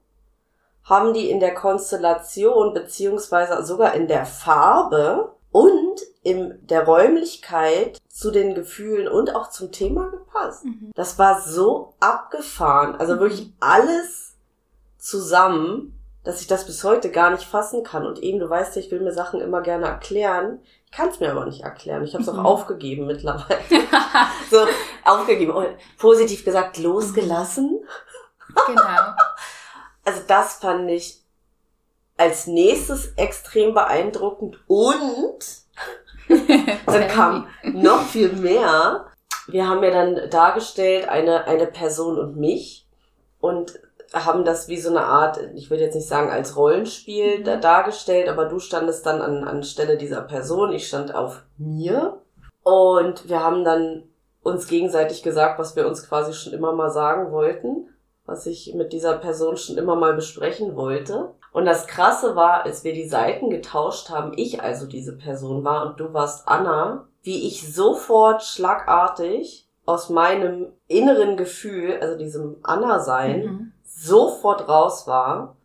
haben 0.89 1.13
die 1.13 1.29
in 1.29 1.39
der 1.39 1.53
Konstellation 1.53 2.73
beziehungsweise 2.73 3.65
sogar 3.65 3.93
in 3.93 4.07
der 4.07 4.25
Farbe 4.25 5.33
und 5.51 6.01
in 6.23 6.59
der 6.67 6.85
Räumlichkeit 6.85 7.97
zu 8.09 8.31
den 8.31 8.53
Gefühlen 8.55 9.07
und 9.07 9.35
auch 9.35 9.49
zum 9.49 9.71
Thema 9.71 10.09
gepasst. 10.09 10.65
Das 10.95 11.17
war 11.19 11.41
so 11.41 11.93
abgefahren. 11.99 12.95
Also 12.95 13.15
Mhm. 13.15 13.19
wirklich 13.19 13.53
alles 13.59 14.33
zusammen, 14.97 15.93
dass 16.23 16.41
ich 16.41 16.47
das 16.47 16.65
bis 16.65 16.83
heute 16.83 17.09
gar 17.11 17.29
nicht 17.31 17.43
fassen 17.45 17.83
kann. 17.83 18.05
Und 18.05 18.19
eben, 18.19 18.39
du 18.39 18.49
weißt 18.49 18.75
ja, 18.75 18.81
ich 18.81 18.91
will 18.91 18.99
mir 18.99 19.13
Sachen 19.13 19.39
immer 19.39 19.61
gerne 19.61 19.85
erklären. 19.87 20.59
Ich 20.85 20.91
kann 20.91 21.09
es 21.09 21.19
mir 21.21 21.31
aber 21.31 21.45
nicht 21.45 21.63
erklären. 21.63 22.03
Ich 22.03 22.13
habe 22.13 22.23
es 22.23 22.31
Mhm. 22.31 22.39
auch 22.39 22.43
aufgegeben 22.45 23.05
mittlerweile. 23.05 23.59
so, 24.51 24.65
aufgegeben. 25.05 25.53
Positiv 25.97 26.43
gesagt, 26.43 26.77
losgelassen. 26.77 27.79
genau. 28.67 28.83
Also 30.07 30.21
das 30.25 30.53
fand 30.53 30.89
ich 30.89 31.21
als 32.15 32.47
nächstes 32.47 33.11
extrem 33.17 33.73
beeindruckend 33.73 34.57
und 34.67 35.39
dann 36.85 37.07
kam 37.09 37.47
noch 37.63 38.03
viel 38.03 38.31
mehr. 38.31 39.07
Wir 39.47 39.67
haben 39.67 39.83
ja 39.83 39.91
dann 39.91 40.29
dargestellt, 40.29 41.09
eine, 41.09 41.43
eine 41.43 41.67
Person 41.67 42.17
und 42.17 42.37
mich 42.37 42.87
und 43.41 43.81
haben 44.13 44.45
das 44.45 44.69
wie 44.69 44.79
so 44.79 44.89
eine 44.91 45.03
Art, 45.03 45.41
ich 45.55 45.69
würde 45.69 45.83
jetzt 45.83 45.95
nicht 45.95 46.07
sagen 46.07 46.29
als 46.29 46.55
Rollenspiel 46.55 47.39
Mhm. 47.39 47.43
da, 47.43 47.57
dargestellt, 47.57 48.29
aber 48.29 48.45
du 48.45 48.59
standest 48.59 49.05
dann 49.05 49.21
an, 49.21 49.43
an 49.43 49.61
Stelle 49.63 49.97
dieser 49.97 50.21
Person, 50.21 50.71
ich 50.71 50.87
stand 50.87 51.13
auf 51.13 51.43
mir 51.57 52.21
und 52.63 53.27
wir 53.27 53.43
haben 53.43 53.65
dann 53.65 54.03
uns 54.41 54.67
gegenseitig 54.67 55.21
gesagt, 55.21 55.59
was 55.59 55.75
wir 55.75 55.85
uns 55.85 56.07
quasi 56.07 56.33
schon 56.33 56.53
immer 56.53 56.71
mal 56.71 56.91
sagen 56.91 57.33
wollten, 57.33 57.89
was 58.27 58.45
ich 58.45 58.75
mit 58.75 58.93
dieser 58.93 59.17
Person 59.17 59.57
schon 59.57 59.77
immer 59.77 59.95
mal 59.95 60.13
besprechen 60.13 60.75
wollte. 60.75 61.33
Und 61.53 61.65
das 61.65 61.87
Krasse 61.87 62.35
war, 62.35 62.63
als 62.65 62.83
wir 62.83 62.93
die 62.93 63.07
Seiten 63.07 63.49
getauscht 63.49 64.09
haben, 64.09 64.33
ich 64.35 64.61
also 64.61 64.85
diese 64.85 65.17
Person 65.17 65.63
war 65.63 65.87
und 65.87 65.99
du 65.99 66.13
warst 66.13 66.47
Anna, 66.47 67.07
wie 67.23 67.47
ich 67.47 67.73
sofort 67.73 68.43
schlagartig 68.43 69.67
aus 69.85 70.09
meinem 70.09 70.67
inneren 70.87 71.37
Gefühl, 71.37 71.97
also 72.01 72.17
diesem 72.17 72.57
Anna-Sein, 72.63 73.45
Mhm. 73.45 73.71
sofort 73.85 74.67
raus 74.67 75.07
war, 75.07 75.55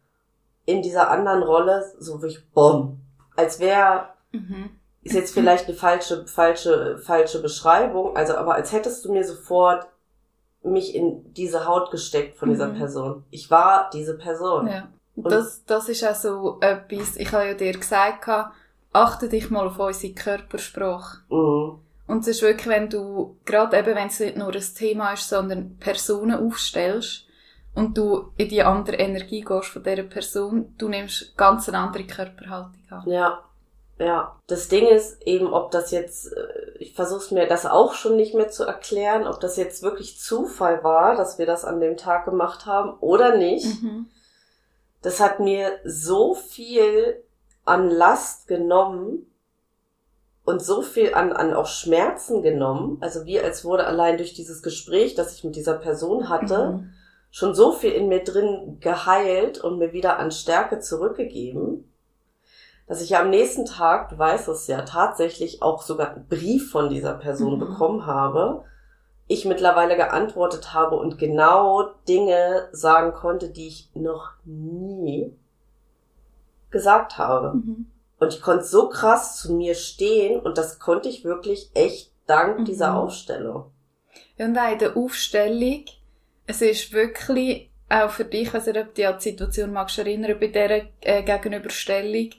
in 0.64 0.80
dieser 0.82 1.10
anderen 1.10 1.42
Rolle, 1.42 1.84
so 1.98 2.22
wirklich 2.22 2.48
bumm. 2.52 3.00
Als 3.36 3.58
wäre, 3.58 4.04
Mhm. 4.30 4.70
ist 5.02 5.14
jetzt 5.16 5.34
vielleicht 5.34 5.66
eine 5.66 5.76
falsche, 5.76 6.26
falsche, 6.28 6.98
falsche 6.98 7.42
Beschreibung, 7.42 8.16
also 8.16 8.36
aber 8.36 8.54
als 8.54 8.70
hättest 8.72 9.04
du 9.04 9.12
mir 9.12 9.24
sofort 9.24 9.88
mich 10.62 10.94
in 10.94 11.32
diese 11.34 11.66
Haut 11.66 11.90
gesteckt 11.90 12.36
von 12.36 12.50
dieser 12.50 12.68
Mhm. 12.68 12.76
Person. 12.76 13.24
Ich 13.30 13.50
war 13.50 13.90
diese 13.92 14.16
Person. 14.16 14.68
Ja. 14.68 14.88
Und 15.16 15.30
das, 15.30 15.64
das 15.66 15.88
ist 15.88 16.04
auch 16.04 16.14
so 16.14 16.58
etwas, 16.60 17.16
ich 17.16 17.32
habe 17.32 17.48
ja 17.48 17.54
dir 17.54 17.72
gesagt, 17.72 18.28
achte 18.92 19.28
dich 19.28 19.50
mal 19.50 19.66
auf 19.66 19.78
unsere 19.78 20.12
Körpersprache. 20.14 21.18
Mhm. 21.28 21.78
Und 22.06 22.20
es 22.20 22.28
ist 22.28 22.42
wirklich, 22.42 22.66
wenn 22.66 22.88
du, 22.90 23.36
gerade 23.44 23.78
eben, 23.78 23.94
wenn 23.94 24.08
es 24.08 24.20
nicht 24.20 24.36
nur 24.36 24.52
ein 24.54 24.62
Thema 24.76 25.12
ist, 25.12 25.28
sondern 25.28 25.76
Personen 25.78 26.34
aufstellst 26.46 27.26
und 27.74 27.96
du 27.96 28.32
in 28.36 28.48
die 28.48 28.62
andere 28.62 28.96
Energie 28.96 29.40
gehst 29.40 29.68
von 29.68 29.82
dieser 29.82 30.02
Person, 30.02 30.74
du 30.78 30.88
nimmst 30.88 31.36
ganz 31.36 31.68
eine 31.68 31.78
andere 31.78 32.04
Körperhaltung 32.04 32.82
an. 32.90 33.02
Ja, 33.06 33.42
ja. 34.02 34.36
Das 34.46 34.68
Ding 34.68 34.86
ist 34.86 35.22
eben, 35.22 35.52
ob 35.52 35.70
das 35.70 35.90
jetzt, 35.90 36.32
äh, 36.32 36.72
ich 36.78 36.94
versuche 36.94 37.34
mir 37.34 37.46
das 37.46 37.66
auch 37.66 37.94
schon 37.94 38.16
nicht 38.16 38.34
mehr 38.34 38.48
zu 38.48 38.64
erklären, 38.64 39.26
ob 39.26 39.40
das 39.40 39.56
jetzt 39.56 39.82
wirklich 39.82 40.18
Zufall 40.20 40.82
war, 40.82 41.16
dass 41.16 41.38
wir 41.38 41.46
das 41.46 41.64
an 41.64 41.80
dem 41.80 41.96
Tag 41.96 42.24
gemacht 42.24 42.66
haben 42.66 42.98
oder 43.00 43.36
nicht. 43.36 43.82
Mhm. 43.82 44.06
Das 45.02 45.20
hat 45.20 45.40
mir 45.40 45.78
so 45.84 46.34
viel 46.34 47.22
an 47.64 47.90
Last 47.90 48.48
genommen 48.48 49.26
und 50.44 50.62
so 50.62 50.82
viel 50.82 51.14
an, 51.14 51.32
an 51.32 51.54
auch 51.54 51.66
Schmerzen 51.66 52.42
genommen. 52.42 52.98
Also 53.00 53.24
wie 53.24 53.40
als 53.40 53.64
wurde 53.64 53.86
allein 53.86 54.16
durch 54.16 54.34
dieses 54.34 54.62
Gespräch, 54.62 55.14
das 55.14 55.34
ich 55.34 55.44
mit 55.44 55.54
dieser 55.56 55.74
Person 55.74 56.28
hatte, 56.28 56.72
Mhm. 56.72 56.90
schon 57.30 57.54
so 57.54 57.72
viel 57.72 57.92
in 57.92 58.08
mir 58.08 58.24
drin 58.24 58.78
geheilt 58.80 59.58
und 59.62 59.78
mir 59.78 59.92
wieder 59.92 60.18
an 60.18 60.30
Stärke 60.32 60.80
zurückgegeben, 60.80 61.91
dass 62.86 63.00
ich 63.00 63.16
am 63.16 63.30
nächsten 63.30 63.64
Tag, 63.64 64.10
du 64.10 64.18
weißt 64.18 64.48
es 64.48 64.66
ja, 64.66 64.82
tatsächlich 64.82 65.62
auch 65.62 65.82
sogar 65.82 66.14
einen 66.14 66.26
Brief 66.28 66.70
von 66.70 66.88
dieser 66.90 67.14
Person 67.14 67.54
Mhm. 67.54 67.60
bekommen 67.60 68.06
habe, 68.06 68.64
ich 69.28 69.44
mittlerweile 69.44 69.96
geantwortet 69.96 70.74
habe 70.74 70.96
und 70.96 71.18
genau 71.18 71.84
Dinge 72.08 72.68
sagen 72.72 73.12
konnte, 73.14 73.48
die 73.48 73.68
ich 73.68 73.90
noch 73.94 74.32
nie 74.44 75.32
gesagt 76.70 77.18
habe. 77.18 77.54
Mhm. 77.54 77.86
Und 78.18 78.34
ich 78.34 78.40
konnte 78.42 78.64
so 78.64 78.88
krass 78.88 79.36
zu 79.40 79.52
mir 79.54 79.74
stehen 79.74 80.40
und 80.40 80.58
das 80.58 80.78
konnte 80.78 81.08
ich 81.08 81.24
wirklich 81.24 81.70
echt 81.74 82.12
dank 82.26 82.60
Mhm. 82.60 82.64
dieser 82.64 82.96
Aufstellung. 82.96 83.70
Ja, 84.36 84.46
Und 84.46 84.58
auch 84.58 84.72
in 84.72 84.78
der 84.78 84.96
Aufstellung, 84.96 85.84
es 86.46 86.60
ist 86.62 86.92
wirklich 86.92 87.70
auch 87.88 88.10
für 88.10 88.24
dich, 88.24 88.52
nicht, 88.52 88.68
ob 88.68 88.74
du 88.74 88.92
dich 88.94 89.06
an 89.06 89.16
die 89.18 89.22
Situation 89.22 89.72
magst 89.72 89.98
erinnern, 89.98 90.36
bei 90.40 90.46
dieser 90.48 90.80
äh, 91.00 91.22
Gegenüberstellung, 91.22 92.30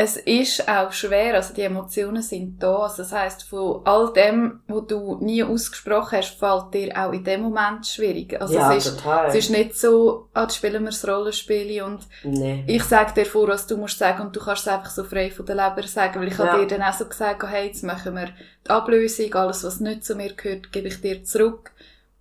es 0.00 0.16
ist 0.16 0.68
auch 0.68 0.92
schwer, 0.92 1.34
also 1.34 1.52
die 1.52 1.62
Emotionen 1.62 2.22
sind 2.22 2.62
da. 2.62 2.84
Also 2.84 2.98
das 2.98 3.10
heißt, 3.10 3.42
von 3.42 3.80
all 3.84 4.12
dem, 4.12 4.60
was 4.68 4.86
du 4.86 5.18
nie 5.20 5.42
ausgesprochen 5.42 6.18
hast, 6.18 6.38
fällt 6.38 6.72
dir 6.72 6.96
auch 6.96 7.12
in 7.12 7.24
dem 7.24 7.42
Moment 7.42 7.84
schwierig. 7.84 8.40
Also 8.40 8.54
ja, 8.54 8.72
es 8.72 8.86
ist, 8.86 8.96
total. 8.96 9.26
es 9.26 9.34
ist 9.34 9.50
nicht 9.50 9.76
so, 9.76 10.28
ah, 10.34 10.42
jetzt 10.42 10.54
spielen 10.54 10.84
wir 10.84 10.90
das 10.90 11.06
Rollenspiel 11.06 11.82
und 11.82 12.06
nee. 12.22 12.62
ich 12.68 12.84
sage 12.84 13.12
dir 13.12 13.26
vor, 13.26 13.48
was 13.48 13.66
du 13.66 13.76
musst 13.76 13.98
sagen 13.98 14.22
und 14.22 14.36
du 14.36 14.38
kannst 14.38 14.68
es 14.68 14.72
einfach 14.72 14.90
so 14.90 15.02
frei 15.02 15.32
von 15.32 15.46
der 15.46 15.56
Leber 15.56 15.82
sagen, 15.88 16.20
weil 16.20 16.28
ich 16.28 16.38
Ja. 16.38 16.46
habe 16.46 16.64
dir 16.64 16.78
dann 16.78 16.88
auch 16.88 16.96
so 16.96 17.04
gesagt, 17.04 17.42
hey, 17.42 17.66
jetzt 17.66 17.82
machen 17.82 18.14
wir 18.14 18.28
die 18.64 18.70
Ablösung, 18.70 19.34
alles 19.34 19.64
was 19.64 19.80
nicht 19.80 20.04
zu 20.04 20.14
mir 20.14 20.32
gehört, 20.32 20.70
gebe 20.70 20.86
ich 20.86 21.00
dir 21.00 21.24
zurück. 21.24 21.72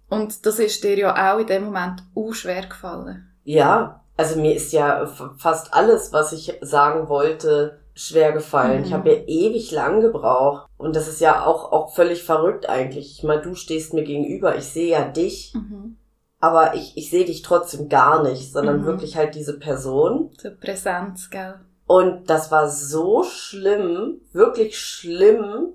Und 0.09 0.47
das 0.47 0.57
ist 0.57 0.83
dir 0.83 0.97
ja 0.97 1.35
auch 1.35 1.37
in 1.39 1.45
dem 1.45 1.65
Moment 1.65 2.01
auch 2.15 2.33
schwer 2.33 2.65
gefallen. 2.65 3.29
Ja, 3.43 4.01
also 4.17 4.39
mir 4.39 4.53
ist 4.55 4.73
ja 4.73 5.05
fast 5.37 5.73
alles, 5.73 6.11
was 6.11 6.33
ich 6.33 6.57
sagen 6.61 7.07
wollte, 7.07 7.79
schwer 7.93 8.31
gefallen. 8.31 8.79
Mhm. 8.81 8.85
Ich 8.85 8.93
habe 8.93 9.09
ja 9.11 9.21
ewig 9.25 9.71
lang 9.71 10.01
gebraucht. 10.01 10.67
Und 10.77 10.95
das 10.95 11.07
ist 11.07 11.21
ja 11.21 11.45
auch, 11.45 11.71
auch 11.71 11.95
völlig 11.95 12.23
verrückt 12.23 12.67
eigentlich. 12.69 13.17
Ich 13.17 13.23
meine, 13.23 13.41
du 13.41 13.55
stehst 13.55 13.93
mir 13.93 14.03
gegenüber, 14.03 14.55
ich 14.55 14.65
sehe 14.65 14.89
ja 14.89 15.03
dich, 15.07 15.53
Mhm. 15.55 15.97
aber 16.39 16.75
ich, 16.75 16.95
ich 16.97 17.09
sehe 17.09 17.25
dich 17.25 17.41
trotzdem 17.41 17.89
gar 17.89 18.21
nicht, 18.23 18.51
sondern 18.51 18.81
Mhm. 18.81 18.85
wirklich 18.85 19.15
halt 19.17 19.33
diese 19.33 19.57
Person. 19.57 20.31
So 20.37 20.49
Präsenz, 20.59 21.29
gell? 21.29 21.55
Und 21.87 22.29
das 22.29 22.51
war 22.51 22.69
so 22.69 23.23
schlimm, 23.23 24.19
wirklich 24.33 24.77
schlimm, 24.77 25.73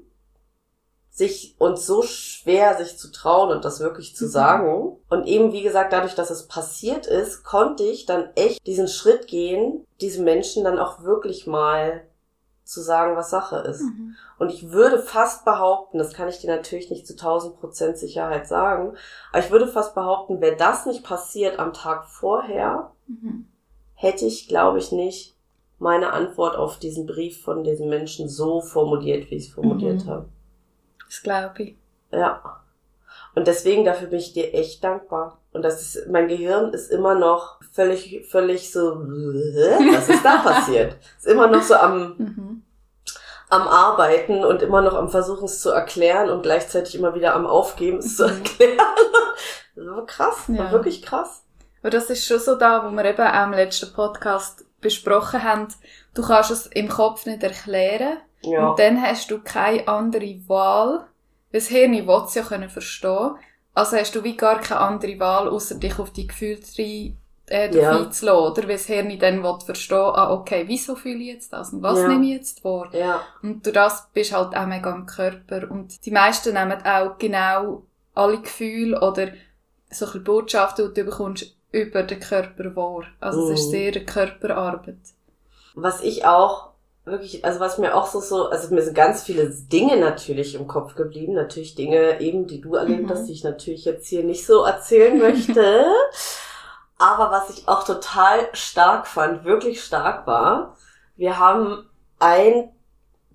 sich 1.15 1.55
und 1.59 1.79
so 1.79 2.03
schwer, 2.03 2.77
sich 2.79 2.97
zu 2.99 3.13
trauen 3.13 3.51
und 3.51 3.67
das 3.67 3.81
wirklich 3.81 4.17
zu 4.17 4.25
Mhm. 4.25 4.31
sagen. 4.31 4.97
Und 5.11 5.27
eben, 5.27 5.53
wie 5.53 5.63
gesagt, 5.63 5.93
dadurch, 5.93 6.15
dass 6.15 6.31
es 6.31 6.49
passiert 6.49 7.07
ist, 7.07 7.45
konnte 7.45 7.83
ich 7.85 8.07
dann 8.07 8.31
echt 8.35 8.67
diesen 8.67 8.89
Schritt 8.89 9.27
gehen, 9.27 9.87
diesem 10.01 10.25
Menschen 10.25 10.65
dann 10.65 10.79
auch 10.79 11.03
wirklich 11.03 11.47
mal 11.47 12.03
zu 12.65 12.81
sagen, 12.81 13.15
was 13.15 13.29
Sache 13.29 13.57
ist. 13.59 13.83
Mhm. 13.83 14.15
Und 14.39 14.51
ich 14.51 14.71
würde 14.71 14.99
fast 15.01 15.45
behaupten, 15.45 15.99
das 15.99 16.15
kann 16.15 16.29
ich 16.29 16.39
dir 16.39 16.49
natürlich 16.55 16.89
nicht 16.91 17.07
zu 17.07 17.13
1000 17.15 17.61
Prozent 17.61 17.99
Sicherheit 17.99 18.49
sagen, 18.49 18.97
aber 19.33 19.45
ich 19.45 19.51
würde 19.51 19.67
fast 19.69 19.95
behaupten, 19.95 20.41
wäre 20.41 20.57
das 20.57 20.87
nicht 20.87 21.05
passiert 21.05 21.59
am 21.59 21.75
Tag 21.75 22.07
vorher, 22.07 22.93
Mhm. 23.07 23.47
hätte 23.95 24.25
ich, 24.25 24.49
glaube 24.49 24.79
ich, 24.79 24.93
nicht 24.93 25.37
meine 25.79 26.13
Antwort 26.15 26.57
auf 26.57 26.79
diesen 26.79 27.05
Brief 27.07 27.43
von 27.43 27.65
diesem 27.65 27.91
Menschen 27.91 28.29
so 28.31 28.63
formuliert, 28.63 29.31
wie 29.31 29.35
ich 29.35 29.49
es 29.49 29.53
formuliert 29.53 30.07
Mhm. 30.07 30.11
habe. 30.11 30.29
Das 31.13 31.23
glaube 31.23 31.63
ich. 31.63 31.77
Ja. 32.11 32.61
Und 33.35 33.47
deswegen 33.47 33.85
dafür 33.85 34.09
bin 34.09 34.19
ich 34.19 34.33
dir 34.33 34.55
echt 34.55 34.83
dankbar. 34.83 35.39
Und 35.53 35.63
das 35.63 35.83
ist, 35.83 36.09
mein 36.09 36.29
Gehirn 36.29 36.73
ist 36.73 36.91
immer 36.91 37.15
noch 37.15 37.61
völlig, 37.73 38.27
völlig 38.31 38.73
so, 38.73 38.97
was 38.97 40.09
ist 40.09 40.25
da 40.25 40.39
passiert? 40.39 40.97
Ist 41.19 41.27
immer 41.27 41.49
noch 41.49 41.63
so 41.63 41.75
am, 41.75 42.15
Mhm. 42.17 42.63
am 43.51 43.69
Arbeiten 43.69 44.43
und 44.45 44.63
immer 44.63 44.81
noch 44.81 44.95
am 44.95 45.11
Versuchen 45.11 45.45
es 45.45 45.61
zu 45.61 45.71
erklären 45.71 46.31
und 46.31 46.43
gleichzeitig 46.43 46.95
immer 46.95 47.15
wieder 47.15 47.35
am 47.35 47.47
Aufgeben 47.47 47.99
es 47.99 48.17
zu 48.17 48.25
Mhm. 48.27 48.31
erklären. 48.37 48.79
War 49.77 50.07
krass, 50.07 50.45
war 50.49 50.57
Ja. 50.67 50.73
wirklich 50.73 51.03
krass. 51.03 51.43
Aber 51.83 51.91
das 51.91 52.09
ist 52.11 52.25
schon 52.27 52.39
so 52.39 52.55
da, 52.57 52.85
wo 52.87 52.91
wir 52.95 53.05
eben 53.05 53.21
auch 53.27 53.45
im 53.45 53.53
letzten 53.53 53.93
Podcast 53.93 54.65
besprochen 54.81 55.43
haben. 55.43 55.69
Du 56.15 56.23
kannst 56.23 56.51
es 56.51 56.67
im 56.69 56.89
Kopf 56.89 57.27
nicht 57.27 57.43
erklären. 57.43 58.19
Ja. 58.43 58.69
Und 58.71 58.79
dann 58.79 59.01
hast 59.03 59.31
du 59.31 59.41
keine 59.41 59.87
andere 59.89 60.39
Wahl. 60.49 61.07
Weil 61.51 61.61
das 61.61 61.69
Hirn 61.69 61.93
will 61.93 62.23
es 62.27 62.35
ja 62.35 62.43
können 62.43 62.71
verstehen. 62.71 63.33
Also 63.75 63.97
hast 63.97 64.15
du 64.15 64.23
wie 64.25 64.37
gar 64.37 64.61
keine 64.61 64.81
andere 64.81 65.19
Wahl, 65.19 65.49
außer 65.49 65.77
dich 65.77 65.99
auf 65.99 66.11
die 66.11 66.27
Gefühle 66.27 66.59
rein, 66.79 67.19
äh, 67.47 67.75
Ja. 67.75 67.91
einzulassen. 67.99 68.29
Oder 68.53 68.63
weil 68.69 68.77
das 68.77 68.87
Hirn 68.87 69.19
dann 69.19 69.43
will 69.43 69.59
verstehen, 69.65 69.99
ah, 69.99 70.33
okay, 70.33 70.65
wieso 70.67 70.95
fühle 70.95 71.19
ich 71.21 71.27
jetzt 71.29 71.53
das? 71.53 71.73
Und 71.73 71.83
was 71.83 71.99
Ja. 72.01 72.09
nehme 72.09 72.25
ich 72.27 72.33
jetzt 72.33 72.61
vor? 72.61 72.89
Ja. 72.95 73.21
Und 73.43 73.65
durch 73.67 73.75
das 73.75 74.09
bist 74.13 74.33
halt 74.35 74.57
auch 74.57 74.67
mega 74.67 74.91
im 74.95 75.07
Körper. 75.07 75.71
Und 75.71 76.05
die 76.05 76.11
meisten 76.11 76.55
nehmen 76.55 76.85
auch 76.85 77.19
genau 77.19 77.83
alle 78.15 78.41
Gefühle 78.41 79.01
oder 79.01 79.29
so 79.91 80.07
ein 80.07 80.25
Botschaften, 80.25 80.93
die 80.95 81.01
du 81.01 81.05
bekommst, 81.11 81.57
über 81.71 82.03
den 82.03 82.21
Körper 82.21 82.77
wahr. 82.77 83.05
Also 83.21 83.45
es 83.51 83.61
ist 83.61 83.67
Mhm. 83.67 83.71
sehr 83.71 83.93
eine 83.95 84.05
Körperarbeit. 84.05 84.97
Was 85.75 86.03
ich 86.03 86.27
auch 86.27 86.72
wirklich, 87.05 87.45
also 87.45 87.61
was 87.61 87.79
mir 87.79 87.95
auch 87.97 88.07
so 88.07 88.21
so, 88.21 88.49
also 88.51 88.73
mir 88.75 88.83
sind 88.83 88.95
ganz 88.95 89.25
viele 89.25 89.51
Dinge 89.51 89.97
natürlich 89.99 90.55
im 90.55 90.67
Kopf 90.69 90.95
geblieben, 90.95 91.35
natürlich 91.35 91.75
Dinge 91.75 92.21
eben, 92.21 92.47
die 92.47 92.61
du 92.61 92.75
erlebt 92.77 93.05
Mhm. 93.05 93.11
hast, 93.11 93.27
die 93.27 93.33
ich 93.33 93.45
natürlich 93.45 93.85
jetzt 93.85 94.07
hier 94.07 94.23
nicht 94.25 94.47
so 94.47 94.63
erzählen 94.65 95.19
möchte. 95.19 95.85
Aber 96.99 97.31
was 97.33 97.51
ich 97.51 97.67
auch 97.69 97.85
total 97.85 98.49
stark 98.53 99.07
fand, 99.09 99.45
wirklich 99.45 99.83
stark 99.83 100.27
war, 100.27 100.77
wir 101.17 101.39
haben 101.39 101.89
ein 102.21 102.71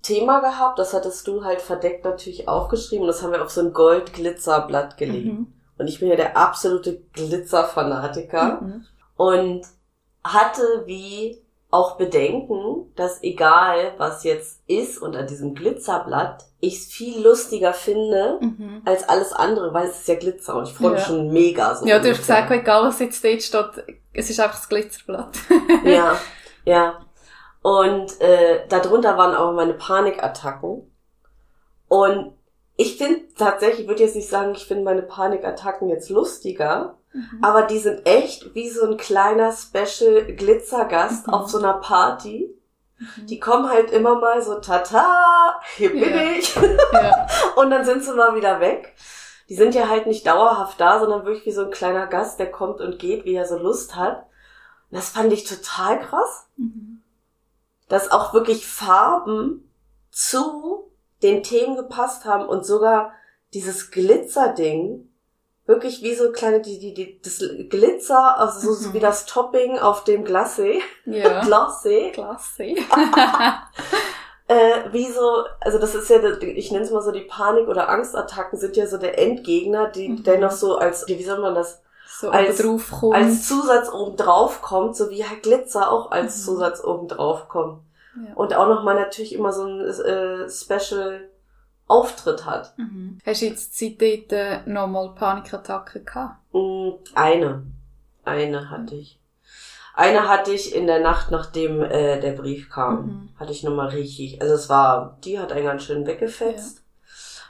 Thema 0.00 0.40
gehabt, 0.40 0.78
das 0.78 0.94
hattest 0.94 1.26
du 1.26 1.44
halt 1.44 1.60
verdeckt 1.60 2.04
natürlich 2.04 2.48
aufgeschrieben, 2.48 3.06
das 3.06 3.22
haben 3.22 3.32
wir 3.32 3.42
auf 3.42 3.50
so 3.50 3.60
ein 3.60 3.72
Gold-Glitzerblatt 3.74 4.96
gelegt. 4.96 5.26
Mhm. 5.26 5.52
Und 5.76 5.88
ich 5.88 6.00
bin 6.00 6.08
ja 6.08 6.16
der 6.16 6.36
absolute 6.36 7.00
Glitzer-Fanatiker 7.12 8.60
Mhm. 8.62 8.86
und 9.16 9.62
hatte 10.24 10.62
wie 10.86 11.42
auch 11.70 11.96
Bedenken, 11.96 12.92
dass 12.96 13.22
egal 13.22 13.92
was 13.98 14.24
jetzt 14.24 14.62
ist 14.66 14.98
unter 15.02 15.22
diesem 15.24 15.54
Glitzerblatt, 15.54 16.44
ich 16.60 16.76
es 16.78 16.86
viel 16.86 17.20
lustiger 17.22 17.72
finde 17.74 18.38
Mhm. 18.40 18.82
als 18.86 19.08
alles 19.08 19.32
andere, 19.32 19.72
weil 19.74 19.88
es 19.88 19.98
ist 20.00 20.08
ja 20.08 20.14
Glitzer 20.16 20.56
und 20.56 20.66
ich 20.68 20.74
freue 20.74 20.92
mich 20.92 21.00
Ja. 21.00 21.06
schon 21.06 21.28
mega 21.30 21.74
so. 21.74 21.86
Ja, 21.86 21.98
du 21.98 22.08
hast 22.10 22.18
gesagt, 22.18 22.50
egal 22.50 22.84
was 22.84 22.98
jetzt 23.00 23.22
dort 23.22 23.42
steht, 23.42 23.84
es 24.14 24.30
ist 24.30 24.40
einfach 24.40 24.56
das 24.56 24.68
Glitzerblatt. 24.68 25.36
Ja, 25.84 26.18
ja. 26.64 27.00
Und 27.62 28.20
äh, 28.20 28.66
darunter 28.68 29.16
waren 29.18 29.34
aber 29.34 29.52
meine 29.52 29.74
Panikattacken. 29.74 30.90
Und 31.88 32.32
ich 32.76 32.96
finde 32.96 33.20
tatsächlich, 33.36 33.80
ich 33.82 33.88
würde 33.88 34.02
jetzt 34.04 34.16
nicht 34.16 34.28
sagen, 34.28 34.52
ich 34.54 34.66
finde 34.66 34.84
meine 34.84 35.02
Panikattacken 35.02 35.88
jetzt 35.88 36.10
lustiger, 36.10 36.97
Mhm. 37.12 37.38
aber 37.42 37.62
die 37.62 37.78
sind 37.78 38.06
echt 38.06 38.54
wie 38.54 38.68
so 38.68 38.84
ein 38.86 38.96
kleiner 38.98 39.52
Special 39.52 40.24
Glitzergast 40.26 41.26
Mhm. 41.26 41.32
auf 41.34 41.48
so 41.50 41.58
einer 41.58 41.74
Party. 41.74 42.54
Mhm. 42.98 43.26
Die 43.26 43.40
kommen 43.40 43.68
halt 43.70 43.90
immer 43.90 44.18
mal 44.20 44.42
so, 44.42 44.60
tata, 44.60 45.60
hier 45.76 45.90
bin 45.90 46.00
Ja. 46.00 46.22
ich. 46.38 46.54
ja. 46.92 47.26
Und 47.56 47.70
dann 47.70 47.84
sind 47.84 48.04
sie 48.04 48.12
mal 48.14 48.34
wieder 48.36 48.60
weg. 48.60 48.94
Die 49.48 49.54
sind 49.54 49.74
ja 49.74 49.88
halt 49.88 50.06
nicht 50.06 50.26
dauerhaft 50.26 50.78
da, 50.80 51.00
sondern 51.00 51.24
wirklich 51.24 51.46
wie 51.46 51.52
so 51.52 51.64
ein 51.64 51.70
kleiner 51.70 52.06
Gast, 52.06 52.38
der 52.38 52.50
kommt 52.50 52.80
und 52.82 52.98
geht, 52.98 53.24
wie 53.24 53.34
er 53.34 53.46
so 53.46 53.56
Lust 53.56 53.96
hat. 53.96 54.26
Und 54.90 54.96
das 54.98 55.08
fand 55.08 55.32
ich 55.32 55.44
total 55.44 56.00
krass 56.00 56.46
Mhm. 56.56 57.02
dass 57.88 58.10
auch 58.10 58.34
wirklich 58.34 58.66
Farben 58.66 59.70
zu 60.10 60.90
den 61.22 61.42
Themen 61.42 61.74
gepasst 61.76 62.26
haben 62.26 62.44
und 62.46 62.66
sogar 62.66 63.12
dieses 63.54 63.90
Glitzerding 63.90 65.07
wirklich 65.68 66.02
wie 66.02 66.14
so 66.14 66.32
kleine, 66.32 66.60
die, 66.60 66.78
die, 66.80 66.94
die, 66.94 67.20
das 67.22 67.38
Glitzer, 67.68 68.38
also 68.38 68.58
so, 68.58 68.72
so 68.74 68.88
Mhm. 68.88 68.94
wie 68.94 69.00
das 69.00 69.26
Topping 69.26 69.78
auf 69.78 70.02
dem 70.02 70.24
Glacé, 70.24 70.80
Ja. 71.04 71.40
Glacé, 71.42 72.10
Klasse. 72.12 72.64
äh, 74.48 74.92
wie 74.92 75.10
so, 75.10 75.44
also 75.60 75.78
das 75.78 75.94
ist 75.94 76.08
ja, 76.08 76.18
ich 76.40 76.72
nenne 76.72 76.84
es 76.84 76.90
mal 76.90 77.02
so, 77.02 77.12
die 77.12 77.20
Panik- 77.20 77.68
oder 77.68 77.88
Angstattacken 77.88 78.58
sind 78.58 78.76
ja 78.76 78.86
so 78.86 78.96
der 78.96 79.18
Endgegner, 79.18 79.88
die 79.88 80.08
Mhm. 80.08 80.22
dennoch 80.24 80.52
so 80.52 80.76
als, 80.78 81.06
wie 81.06 81.22
soll 81.22 81.38
man 81.40 81.54
das, 81.54 81.82
so 82.18 82.30
Als- 82.30 82.60
als 83.12 83.46
Zusatz 83.46 83.92
oben 83.92 84.16
drauf 84.16 84.62
kommt, 84.62 84.96
so 84.96 85.10
wie 85.10 85.24
halt 85.24 85.42
Glitzer 85.42 85.92
auch 85.92 86.10
als 86.10 86.38
Mhm. 86.38 86.42
Zusatz 86.44 86.82
oben 86.82 87.06
drauf 87.08 87.48
kommt. 87.48 87.82
ja. 88.26 88.34
Und 88.34 88.54
auch 88.56 88.68
nochmal 88.68 88.94
natürlich 88.96 89.34
immer 89.34 89.52
so 89.52 89.64
ein 89.64 89.80
äh, 89.82 90.48
Special 90.50 91.28
Auftritt 91.88 92.44
hat. 92.44 92.76
Mhm. 92.78 93.18
Hast 93.24 93.42
du 93.42 93.46
jetzt 93.46 93.78
seit 93.78 94.00
dort 94.30 94.66
nochmal 94.66 95.14
Panikattacken 95.14 96.04
gehabt? 96.04 96.36
Mm, 96.52 96.90
Eine. 97.14 97.62
Eine 98.24 98.70
hatte 98.70 98.94
ich. 98.94 99.18
Eine 99.94 100.28
hatte 100.28 100.52
ich 100.52 100.74
in 100.76 100.86
der 100.86 101.00
Nacht, 101.00 101.32
nachdem 101.32 101.82
äh, 101.82 102.20
der 102.20 102.32
Brief 102.32 102.70
kam. 102.70 103.06
Mhm. 103.06 103.28
Hatte 103.40 103.52
ich 103.52 103.64
nochmal 103.64 103.88
richtig. 103.88 104.40
Also 104.40 104.54
es 104.54 104.68
war, 104.68 105.18
die 105.24 105.38
hat 105.40 105.50
einen 105.50 105.64
ganz 105.64 105.82
schön 105.82 106.06
weggefetzt. 106.06 106.84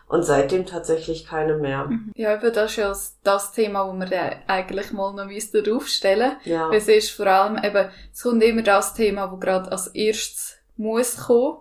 Und 0.06 0.22
seitdem 0.22 0.64
tatsächlich 0.64 1.26
keine 1.26 1.56
mehr. 1.56 1.84
Mhm. 1.84 2.12
Ja, 2.16 2.34
eben 2.34 2.50
das 2.54 2.70
ist 2.70 2.76
ja 2.78 2.94
das, 3.22 3.52
Thema, 3.52 3.86
wo 3.86 3.92
wir 3.92 4.06
dann 4.06 4.36
eigentlich 4.46 4.92
mal 4.92 5.12
noch 5.12 5.26
müssten 5.26 5.70
aufstellen 5.70 6.36
Ja. 6.44 6.70
Es 6.72 6.88
ist 6.88 7.10
vor 7.10 7.26
allem 7.26 7.62
eben, 7.62 7.90
es 8.10 8.22
kommt 8.22 8.42
immer 8.42 8.62
das 8.62 8.94
Thema, 8.94 9.30
wo 9.30 9.36
gerade 9.36 9.70
als 9.70 9.88
erstes 9.88 10.56
muss 10.78 11.26
kommen, 11.26 11.58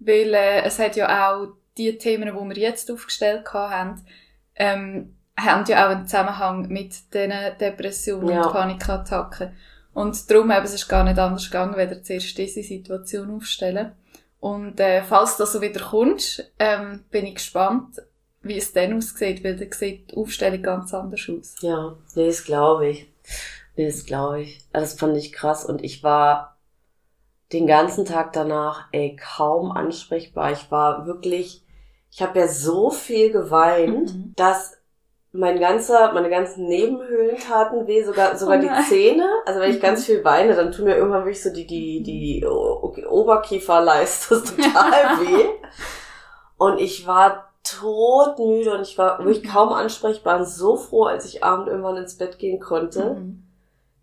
weil 0.00 0.34
äh, 0.34 0.62
es 0.64 0.78
hat 0.78 0.96
ja 0.96 1.30
auch 1.32 1.48
die 1.78 1.96
Themen, 1.98 2.28
die 2.28 2.34
wir 2.56 2.56
jetzt 2.62 2.90
aufgestellt 2.90 3.52
haben, 3.54 4.02
ähm, 4.56 5.14
haben 5.38 5.64
ja 5.68 5.86
auch 5.86 5.90
einen 5.90 6.06
Zusammenhang 6.06 6.68
mit 6.68 6.92
diesen 7.14 7.32
Depressionen 7.60 8.28
Ja. 8.30 8.42
und 8.44 8.52
Panikattacken. 8.52 9.52
Und 9.94 10.30
darum 10.30 10.50
eben, 10.50 10.64
es 10.64 10.74
ist 10.74 10.88
gar 10.88 11.04
nicht 11.04 11.18
anders 11.18 11.44
gegangen, 11.46 11.76
wenn 11.76 12.04
zuerst 12.04 12.36
diese 12.36 12.62
Situation 12.62 13.30
aufstellen. 13.36 13.92
Und 14.40 14.78
äh, 14.80 15.02
falls 15.02 15.36
du 15.36 15.46
so 15.46 15.60
wieder 15.60 15.80
kommst, 15.80 16.52
ähm, 16.58 17.04
bin 17.10 17.26
ich 17.26 17.36
gespannt, 17.36 17.96
wie 18.42 18.56
es 18.58 18.72
dann 18.72 18.96
aussieht, 18.96 19.42
weil 19.42 19.56
dann 19.56 19.72
sieht 19.72 20.10
die 20.12 20.16
Aufstellung 20.16 20.62
ganz 20.62 20.94
anders 20.94 21.28
aus. 21.28 21.54
Ja, 21.60 21.96
nee, 22.14 22.26
das 22.26 22.44
glaube 22.44 22.88
ich. 22.88 23.12
Nee, 23.76 23.86
das 23.86 24.04
glaube 24.06 24.42
ich. 24.42 24.60
Das 24.72 24.94
fand 24.94 25.16
ich 25.16 25.32
krass 25.32 25.64
und 25.64 25.82
ich 25.82 26.02
war 26.04 26.56
den 27.52 27.66
ganzen 27.66 28.04
Tag 28.04 28.32
danach, 28.32 28.86
ey, 28.92 29.16
kaum 29.16 29.72
ansprechbar. 29.72 30.52
Ich 30.52 30.70
war 30.70 31.06
wirklich, 31.06 31.64
ich 32.18 32.22
habe 32.26 32.40
ja 32.40 32.48
so 32.48 32.90
viel 32.90 33.30
geweint, 33.30 34.12
Mhm. 34.12 34.32
dass 34.34 34.76
mein 35.30 35.60
ganzer, 35.60 36.12
meine 36.14 36.30
ganzen 36.30 36.66
Nebenhöhlen 36.66 37.36
taten 37.38 37.86
weh, 37.86 38.02
sogar, 38.02 38.36
sogar 38.36 38.58
Oh 38.58 38.60
die. 38.60 38.88
Zähne. 38.88 39.24
Also 39.46 39.60
wenn 39.60 39.70
ich 39.70 39.76
Mhm. 39.76 39.82
ganz 39.82 40.04
viel 40.04 40.24
weine, 40.24 40.56
dann 40.56 40.72
tun 40.72 40.86
mir 40.86 40.96
irgendwann 40.96 41.20
wirklich 41.24 41.40
so 41.40 41.50
die, 41.52 41.64
die, 41.64 42.02
die 42.02 42.44
Oberkieferleiste 43.06 44.42
total 44.56 45.20
weh. 45.20 45.44
Und 46.56 46.80
ich 46.80 47.06
war 47.06 47.52
todmüde 47.62 48.74
und 48.74 48.80
ich 48.82 48.98
war 48.98 49.18
wirklich 49.20 49.44
kaum 49.44 49.68
ansprechbar 49.68 50.38
und 50.38 50.46
so 50.48 50.76
froh, 50.76 51.04
als 51.04 51.24
ich 51.24 51.44
abend 51.44 51.68
irgendwann 51.68 51.98
ins 51.98 52.16
Bett 52.16 52.38
gehen 52.40 52.58
konnte. 52.58 53.14
Mhm. 53.14 53.44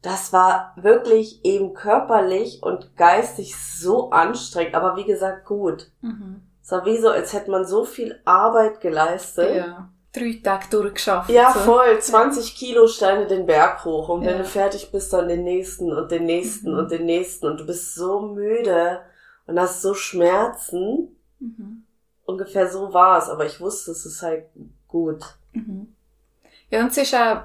Das 0.02 0.32
war 0.32 0.74
wirklich 0.78 1.44
eben 1.44 1.74
körperlich 1.74 2.64
und 2.64 2.96
geistig 2.96 3.56
so 3.58 4.12
anstrengend, 4.12 4.76
aber 4.76 4.96
wie 4.96 5.04
gesagt 5.06 5.46
gut. 5.46 5.92
Mhm. 6.02 6.44
Es 6.66 6.72
war 6.72 6.84
wie 6.86 6.98
so, 6.98 7.10
als 7.10 7.32
hätte 7.34 7.52
man 7.52 7.64
so 7.66 7.86
viel 7.86 8.20
Arbeit 8.26 8.82
geleistet. 8.82 9.56
Ja. 9.56 9.88
Drei 10.12 10.40
Tage 10.44 10.66
durchgeschafft. 10.72 11.30
Ja, 11.30 11.52
so. 11.54 11.60
voll. 11.60 12.00
20 12.00 12.56
Kilo 12.56 12.88
Steine 12.88 13.28
den 13.28 13.46
Berg 13.46 13.86
hoch. 13.86 14.10
Und 14.10 14.22
wenn 14.26 14.38
Ja. 14.38 14.38
du 14.40 14.46
fertig 14.46 14.92
bist, 14.92 15.14
dann 15.14 15.28
den 15.28 15.44
nächsten 15.44 15.92
und 15.94 16.10
den 16.10 16.26
nächsten 16.26 16.72
Mhm. 16.72 16.80
und 16.80 16.90
den 16.92 17.06
nächsten. 17.06 17.46
Und 17.46 17.60
du 17.60 17.68
bist 17.68 17.94
so 17.94 18.20
müde 18.22 19.02
und 19.46 19.60
hast 19.60 19.84
so 19.84 19.94
Schmerzen. 19.94 21.16
Mhm. 21.40 21.84
Ungefähr 22.26 22.68
so 22.68 22.92
war 22.94 23.20
es. 23.20 23.30
Aber 23.30 23.46
ich 23.46 23.60
wusste, 23.62 23.92
es 23.92 24.04
ist 24.06 24.24
halt 24.24 24.46
gut. 24.88 25.22
Mhm. 25.54 25.94
Ja, 26.72 26.80
und 26.82 26.88
es 26.92 26.98
ist 26.98 27.14
auch, 27.14 27.42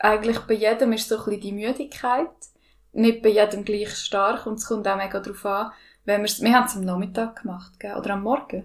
eigentlich 0.00 0.40
bei 0.40 0.54
jedem 0.54 0.92
ist 0.94 1.08
so 1.08 1.16
ein 1.16 1.24
bisschen 1.26 1.40
die 1.42 1.52
Müdigkeit. 1.52 2.30
Nicht 2.92 3.22
bei 3.22 3.28
jedem 3.28 3.64
gleich 3.64 3.94
stark. 3.94 4.46
Und 4.46 4.54
es 4.54 4.66
kommt 4.66 4.88
auch 4.88 4.96
mega 4.96 5.20
darauf 5.20 5.44
an, 5.46 5.70
wenn 6.08 6.22
wir's, 6.22 6.40
wir 6.42 6.52
haben 6.54 6.66
es 6.66 6.76
am 6.76 6.84
Nachmittag 6.84 7.42
gemacht, 7.42 7.78
gell? 7.78 7.94
oder 7.96 8.14
am 8.14 8.22
Morgen. 8.22 8.64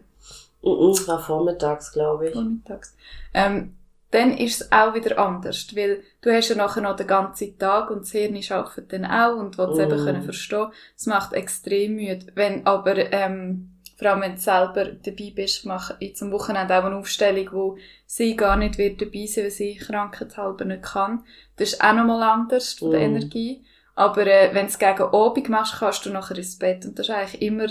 Mhm, 0.62 1.08
war 1.08 1.20
vormittags, 1.20 1.92
glaube 1.92 2.28
ich. 2.28 2.34
Vormittags. 2.34 2.96
Ähm, 3.34 3.76
dann 4.12 4.38
ist 4.38 4.62
es 4.62 4.72
auch 4.72 4.94
wieder 4.94 5.18
anders, 5.18 5.76
weil 5.76 6.04
du 6.22 6.32
hast 6.32 6.50
ja 6.50 6.56
nachher 6.56 6.82
noch 6.82 6.96
den 6.96 7.08
ganzen 7.08 7.58
Tag 7.58 7.90
und 7.90 8.02
das 8.02 8.12
Hirn 8.12 8.40
arbeitet 8.50 8.94
dann 8.94 9.06
auch 9.06 9.36
und 9.38 9.58
will 9.58 9.70
es 9.72 9.80
eben 9.80 10.02
Mm. 10.02 10.06
können 10.06 10.24
verstehen. 10.24 10.68
Es 10.96 11.06
macht 11.08 11.34
extrem 11.34 11.96
müde. 11.96 12.28
Wenn 12.36 12.66
aber, 12.66 12.96
ähm, 13.12 13.72
vor 13.98 14.10
allem 14.12 14.22
wenn 14.22 14.36
du 14.36 14.42
selber 14.42 14.86
dabei 14.86 15.34
bist, 15.36 15.60
ich 15.60 15.66
mache 15.66 15.98
jetzt 16.00 16.22
am 16.22 16.32
Wochenende 16.32 16.78
auch 16.78 16.84
eine 16.86 16.96
Aufstellung, 16.98 17.48
wo 17.52 17.78
sie 18.06 18.36
gar 18.36 18.56
nicht 18.56 18.78
wird 18.78 19.02
dabei 19.02 19.26
sein, 19.26 19.46
weil 19.46 19.52
sie 19.52 19.76
krankheitshalber 19.76 20.66
nicht 20.66 20.84
kann. 20.84 21.24
Das 21.58 21.74
ist 21.74 21.84
auch 21.84 21.94
nochmal 21.94 22.22
anders 22.24 22.74
von 22.74 22.92
der 22.92 23.02
Mm. 23.02 23.16
Energie. 23.16 23.64
Aber 23.96 24.26
äh, 24.26 24.50
wenn 24.54 24.66
du 24.66 24.72
es 24.72 24.80
gegen 24.80 25.04
Abend 25.04 25.50
machst, 25.50 25.76
kannst 25.80 26.06
du 26.06 26.10
nachher 26.10 26.38
ins 26.38 26.58
Bett 26.58 26.86
und 26.86 26.98
das 26.98 27.10
ist 27.10 27.16
eigentlich 27.16 27.42
immer, 27.42 27.68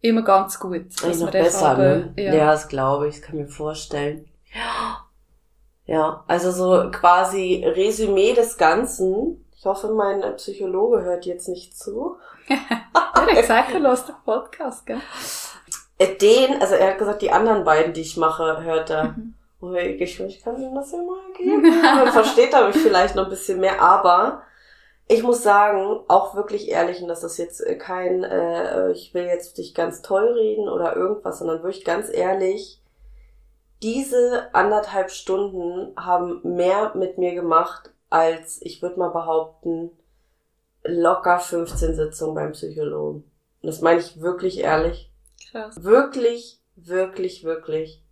immer 0.00 0.22
ganz 0.22 0.58
gut. 0.60 0.86
Eigentlich 1.02 1.02
noch 1.16 1.20
man 1.20 1.30
besser, 1.32 1.68
Abend- 1.70 2.16
ne? 2.16 2.22
ja. 2.24 2.34
Ja, 2.34 2.46
das 2.52 2.68
glaube 2.68 3.08
ich. 3.08 3.16
Das 3.16 3.24
kann 3.24 3.36
ich 3.38 3.46
mir 3.46 3.50
vorstellen. 3.50 4.28
Ja. 4.54 5.00
Ja, 5.86 6.24
also 6.28 6.50
so 6.50 6.90
quasi 6.90 7.62
Resümee 7.66 8.32
des 8.32 8.56
Ganzen. 8.56 9.44
Ich 9.56 9.66
hoffe, 9.66 9.92
mein 9.92 10.22
Psychologe 10.36 11.02
hört 11.02 11.26
jetzt 11.26 11.48
nicht 11.48 11.76
zu. 11.76 12.16
Er 13.16 13.30
hat 13.30 13.36
gesagt, 13.40 13.72
er 13.74 13.80
hört 13.80 14.08
den 14.08 14.14
Podcast, 14.24 14.84
gell? 14.86 15.00
Äh, 15.98 16.14
Den, 16.16 16.60
also 16.60 16.74
er 16.74 16.88
hat 16.90 16.98
gesagt, 16.98 17.22
die 17.22 17.30
anderen 17.30 17.64
beiden, 17.64 17.94
die 17.94 18.02
ich 18.02 18.16
mache, 18.18 18.62
hört 18.62 18.90
er. 18.90 19.04
Mhm. 19.16 19.34
Oh, 19.62 19.72
ich, 19.72 20.20
ich 20.20 20.42
kann 20.42 20.60
ihm 20.60 20.74
das 20.74 20.92
ja 20.92 20.98
mal 20.98 21.16
geben. 21.38 21.62
Dann 21.82 22.12
versteht 22.12 22.52
er 22.52 22.66
mich 22.66 22.76
vielleicht 22.76 23.14
noch 23.14 23.24
ein 23.24 23.30
bisschen 23.30 23.60
mehr. 23.60 23.80
Aber 23.80 24.42
ich 25.06 25.22
muss 25.22 25.42
sagen, 25.42 26.00
auch 26.08 26.34
wirklich 26.34 26.68
ehrlich, 26.68 27.02
und 27.02 27.08
das 27.08 27.24
ist 27.24 27.36
jetzt 27.36 27.60
äh, 27.60 27.76
kein, 27.76 28.24
äh, 28.24 28.90
ich 28.92 29.12
will 29.12 29.24
jetzt 29.24 29.58
dich 29.58 29.74
ganz 29.74 30.02
toll 30.02 30.32
reden 30.32 30.68
oder 30.68 30.96
irgendwas, 30.96 31.38
sondern 31.38 31.62
wirklich 31.62 31.84
ganz 31.84 32.08
ehrlich, 32.10 32.80
diese 33.82 34.54
anderthalb 34.54 35.10
Stunden 35.10 35.94
haben 35.96 36.40
mehr 36.42 36.92
mit 36.94 37.18
mir 37.18 37.34
gemacht, 37.34 37.90
als 38.08 38.62
ich 38.62 38.80
würde 38.80 38.98
mal 38.98 39.10
behaupten, 39.10 39.90
locker 40.84 41.38
15 41.38 41.94
Sitzungen 41.94 42.34
beim 42.34 42.52
Psychologen. 42.52 43.30
Und 43.60 43.66
das 43.66 43.80
meine 43.80 44.00
ich 44.00 44.20
wirklich 44.20 44.60
ehrlich. 44.60 45.10
Krass. 45.50 45.82
Wirklich, 45.82 46.60
wirklich, 46.76 47.44
wirklich. 47.44 48.03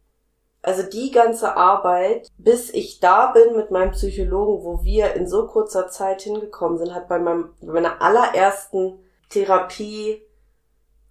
Also 0.62 0.84
die 0.84 1.10
ganze 1.10 1.56
Arbeit, 1.56 2.28
bis 2.38 2.70
ich 2.70 3.00
da 3.00 3.32
bin 3.32 3.56
mit 3.56 3.72
meinem 3.72 3.90
Psychologen, 3.90 4.64
wo 4.64 4.84
wir 4.84 5.14
in 5.14 5.26
so 5.26 5.48
kurzer 5.48 5.88
Zeit 5.88 6.22
hingekommen 6.22 6.78
sind, 6.78 6.94
hat 6.94 7.08
bei, 7.08 7.18
meinem, 7.18 7.50
bei 7.60 7.72
meiner 7.72 8.00
allerersten 8.00 9.00
Therapie 9.28 10.22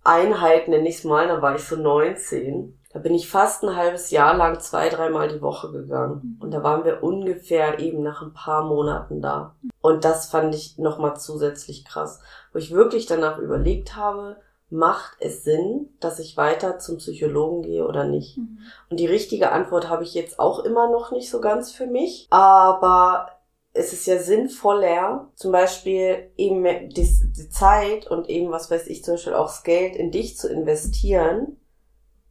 Einheit, 0.03 0.67
nenne 0.67 0.87
ich 0.87 0.99
es 0.99 1.03
mal, 1.03 1.27
da 1.27 1.41
war 1.41 1.55
ich 1.55 1.63
so 1.63 1.75
19. 1.75 2.77
Da 2.93 2.99
bin 2.99 3.13
ich 3.13 3.29
fast 3.29 3.63
ein 3.63 3.75
halbes 3.75 4.09
Jahr 4.09 4.35
lang 4.35 4.59
zwei, 4.59 4.89
dreimal 4.89 5.27
die 5.27 5.41
Woche 5.41 5.71
gegangen. 5.71 6.37
Und 6.41 6.51
da 6.51 6.63
waren 6.63 6.83
wir 6.83 7.03
ungefähr 7.03 7.79
eben 7.79 8.01
nach 8.01 8.21
ein 8.21 8.33
paar 8.33 8.65
Monaten 8.65 9.21
da. 9.21 9.55
Und 9.81 10.03
das 10.03 10.27
fand 10.27 10.55
ich 10.55 10.77
nochmal 10.77 11.17
zusätzlich 11.17 11.85
krass. 11.85 12.19
Wo 12.51 12.59
ich 12.59 12.71
wirklich 12.71 13.05
danach 13.05 13.37
überlegt 13.37 13.95
habe, 13.95 14.37
macht 14.71 15.17
es 15.19 15.43
Sinn, 15.43 15.89
dass 15.99 16.19
ich 16.19 16.37
weiter 16.37 16.79
zum 16.79 16.97
Psychologen 16.97 17.61
gehe 17.61 17.85
oder 17.85 18.05
nicht? 18.05 18.37
Mhm. 18.37 18.59
Und 18.89 18.99
die 18.99 19.05
richtige 19.05 19.51
Antwort 19.51 19.89
habe 19.89 20.03
ich 20.03 20.13
jetzt 20.13 20.39
auch 20.39 20.59
immer 20.63 20.89
noch 20.89 21.11
nicht 21.11 21.29
so 21.29 21.41
ganz 21.41 21.71
für 21.71 21.87
mich. 21.87 22.27
Aber 22.29 23.27
es 23.73 23.93
ist 23.93 24.07
ja 24.07 24.17
sinnvoller, 24.17 25.29
zum 25.35 25.51
Beispiel 25.51 26.31
eben 26.37 26.63
die, 26.89 27.07
die 27.37 27.49
Zeit 27.49 28.07
und 28.07 28.29
eben, 28.29 28.51
was 28.51 28.71
weiß 28.71 28.87
ich, 28.87 29.03
zum 29.03 29.15
Beispiel 29.15 29.33
auch 29.33 29.47
das 29.47 29.63
Geld 29.63 29.95
in 29.95 30.11
dich 30.11 30.37
zu 30.37 30.49
investieren, 30.49 31.57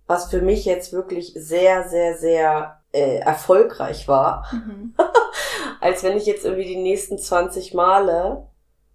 was 0.06 0.30
für 0.30 0.42
mich 0.42 0.64
jetzt 0.64 0.92
wirklich 0.92 1.32
sehr, 1.36 1.88
sehr, 1.88 2.16
sehr 2.18 2.80
äh, 2.92 3.18
erfolgreich 3.18 4.08
war, 4.08 4.46
Mhm. 4.52 4.94
als 5.80 6.02
wenn 6.02 6.16
ich 6.16 6.26
jetzt 6.26 6.44
irgendwie 6.44 6.66
die 6.66 6.76
nächsten 6.76 7.18
20 7.18 7.74
Male 7.74 8.46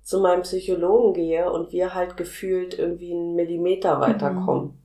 zu 0.06 0.20
meinem 0.22 0.44
Psychologen 0.44 1.14
gehe 1.14 1.52
und 1.52 1.72
wir 1.72 1.96
halt 1.96 2.16
gefühlt 2.16 2.78
irgendwie 2.78 3.12
einen 3.12 3.34
Millimeter 3.34 4.00
weiterkommen. 4.00 4.76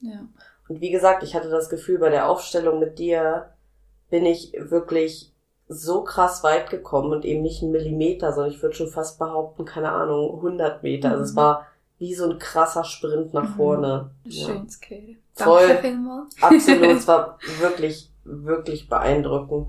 Ja. 0.00 0.24
Und 0.68 0.80
wie 0.80 0.90
gesagt, 0.90 1.22
ich 1.22 1.34
hatte 1.34 1.50
das 1.50 1.68
Gefühl, 1.68 1.98
bei 1.98 2.08
der 2.08 2.30
Aufstellung 2.30 2.78
mit 2.78 2.98
dir 2.98 3.50
bin 4.08 4.24
ich 4.24 4.54
wirklich 4.58 5.32
so 5.68 6.02
krass 6.02 6.42
weit 6.42 6.70
gekommen 6.70 7.12
und 7.12 7.26
eben 7.26 7.42
nicht 7.42 7.62
einen 7.62 7.72
Millimeter, 7.72 8.32
sondern 8.32 8.52
ich 8.54 8.62
würde 8.62 8.74
schon 8.74 8.88
fast 8.88 9.18
behaupten, 9.18 9.66
keine 9.66 9.92
Ahnung, 9.92 10.40
100 10.40 10.82
Meter. 10.82 11.10
Also 11.10 11.24
es 11.24 11.32
Mhm. 11.32 11.36
war 11.36 11.66
wie 11.98 12.14
so 12.14 12.30
ein 12.30 12.38
krasser 12.38 12.82
Sprint 12.84 13.34
nach 13.34 13.50
Mhm. 13.50 13.54
vorne. 13.56 14.10
Das 14.24 14.34
ist 14.34 14.40
Ja. 14.40 14.46
schön 14.46 14.66
hören. 14.88 15.16
Voll. 15.34 15.68
Danke 15.68 15.82
vielmals. 15.82 16.36
Absolut, 16.40 16.86
es 16.96 17.06
war 17.06 17.38
wirklich, 17.60 18.10
wirklich 18.24 18.88
beeindruckend. 18.88 19.68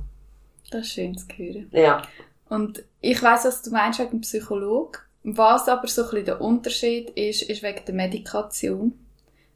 Das 0.71 0.81
ist 0.81 0.93
schön 0.93 1.17
zu 1.17 1.27
hören. 1.27 1.69
Ja. 1.73 2.01
Und 2.51 2.83
ich 2.99 3.23
weiss, 3.23 3.45
was 3.45 3.61
du 3.61 3.71
meinst 3.71 3.99
wegen 3.99 4.09
dem 4.09 4.21
Psychologe. 4.21 4.99
Was 5.23 5.69
aber 5.69 5.87
so 5.87 6.01
ein 6.03 6.09
bisschen 6.09 6.25
der 6.25 6.41
Unterschied 6.41 7.11
ist, 7.11 7.43
ist 7.43 7.63
wegen 7.63 7.85
der 7.85 7.95
Medikation. 7.95 8.93